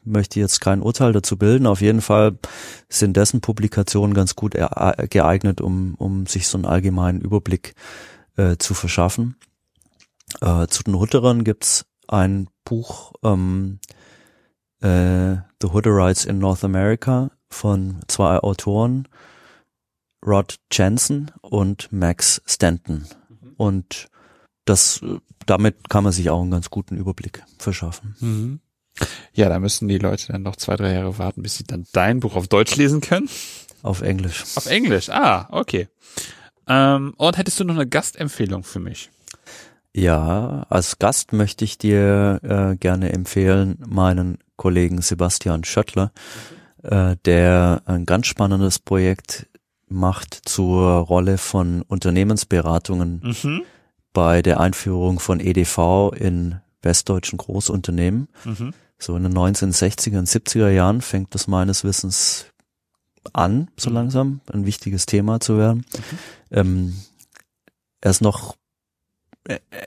[0.05, 1.67] möchte jetzt kein Urteil dazu bilden.
[1.67, 2.37] Auf jeden Fall
[2.89, 4.55] sind dessen Publikationen ganz gut
[5.09, 7.75] geeignet, um, um sich so einen allgemeinen Überblick
[8.37, 9.35] äh, zu verschaffen.
[10.41, 13.79] Äh, zu den Hutterern gibt's ein Buch, ähm,
[14.81, 19.07] äh, The Hutterites in North America von zwei Autoren,
[20.25, 23.05] Rod Jensen und Max Stanton.
[23.57, 24.09] Und
[24.65, 28.15] das, äh, damit kann man sich auch einen ganz guten Überblick verschaffen.
[28.19, 28.59] Mhm.
[29.33, 32.19] Ja, da müssen die Leute dann noch zwei, drei Jahre warten, bis sie dann dein
[32.21, 33.29] Buch auf Deutsch lesen können.
[33.83, 34.43] Auf Englisch.
[34.55, 35.87] Auf Englisch, ah, okay.
[36.67, 39.11] Ähm, und hättest du noch eine Gastempfehlung für mich?
[39.93, 46.11] Ja, als Gast möchte ich dir äh, gerne empfehlen, meinen Kollegen Sebastian Schöttler.
[46.83, 49.47] äh, der ein ganz spannendes Projekt
[49.87, 53.63] macht zur Rolle von Unternehmensberatungen Mhm.
[54.13, 58.27] bei der Einführung von EDV in westdeutschen Großunternehmen.
[58.43, 58.73] Mhm.
[58.97, 62.45] So in den 1960er und 70er Jahren fängt das meines Wissens
[63.33, 63.95] an, so Mhm.
[63.95, 65.85] langsam ein wichtiges Thema zu werden.
[66.51, 66.95] Ähm,
[68.01, 68.55] er ist noch,
[69.47, 69.85] äh, äh,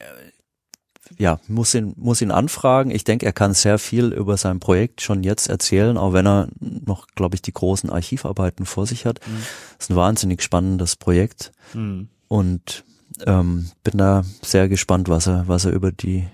[1.17, 2.91] ja, muss ihn, muss ihn anfragen.
[2.91, 6.49] Ich denke, er kann sehr viel über sein Projekt schon jetzt erzählen, auch wenn er
[6.61, 9.21] noch, glaube ich, die großen Archivarbeiten vor sich hat.
[9.27, 9.37] Mhm.
[9.79, 12.09] Das ist ein wahnsinnig spannendes Projekt Mhm.
[12.29, 12.85] und
[13.27, 16.27] ähm, bin da sehr gespannt, was er, was er über die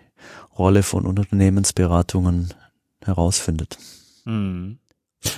[0.58, 2.52] Rolle von Unternehmensberatungen
[3.04, 3.78] herausfindet.
[4.24, 4.78] Mhm.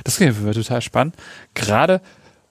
[0.05, 1.17] Das für total spannend.
[1.55, 2.01] Gerade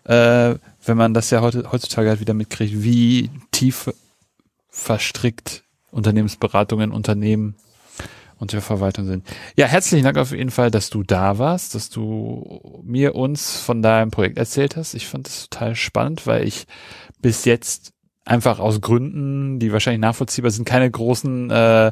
[0.06, 0.56] äh,
[0.86, 3.92] wenn man das ja heute, heutzutage halt wieder mitkriegt, wie tief
[4.70, 7.56] verstrickt Unternehmensberatungen, Unternehmen
[8.38, 9.26] und der Verwaltung sind.
[9.56, 13.82] Ja, herzlichen Dank auf jeden Fall, dass du da warst, dass du mir uns von
[13.82, 14.94] deinem Projekt erzählt hast.
[14.94, 16.68] Ich fand das total spannend, weil ich
[17.22, 17.94] bis jetzt
[18.26, 21.92] einfach aus Gründen, die wahrscheinlich nachvollziehbar sind, keine großen äh,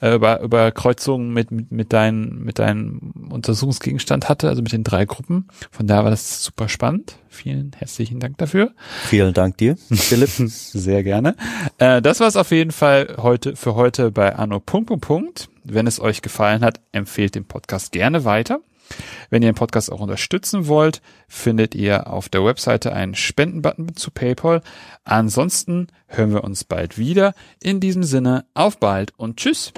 [0.00, 5.04] äh, über, Überkreuzungen mit, mit, mit, dein, mit deinem Untersuchungsgegenstand hatte, also mit den drei
[5.04, 5.48] Gruppen.
[5.70, 7.16] Von daher war das super spannend.
[7.28, 8.72] Vielen herzlichen Dank dafür.
[9.04, 10.30] Vielen Dank dir, Philipp.
[10.30, 11.36] Sehr gerne.
[11.78, 15.48] Äh, das war es auf jeden Fall heute für heute bei Anno Punkt, Punkt, Punkt.
[15.62, 18.60] Wenn es euch gefallen hat, empfehlt den Podcast gerne weiter.
[19.30, 24.10] Wenn ihr den Podcast auch unterstützen wollt, findet ihr auf der Webseite einen Spendenbutton zu
[24.10, 24.62] PayPal.
[25.04, 27.34] Ansonsten hören wir uns bald wieder.
[27.62, 29.72] In diesem Sinne, auf bald und tschüss.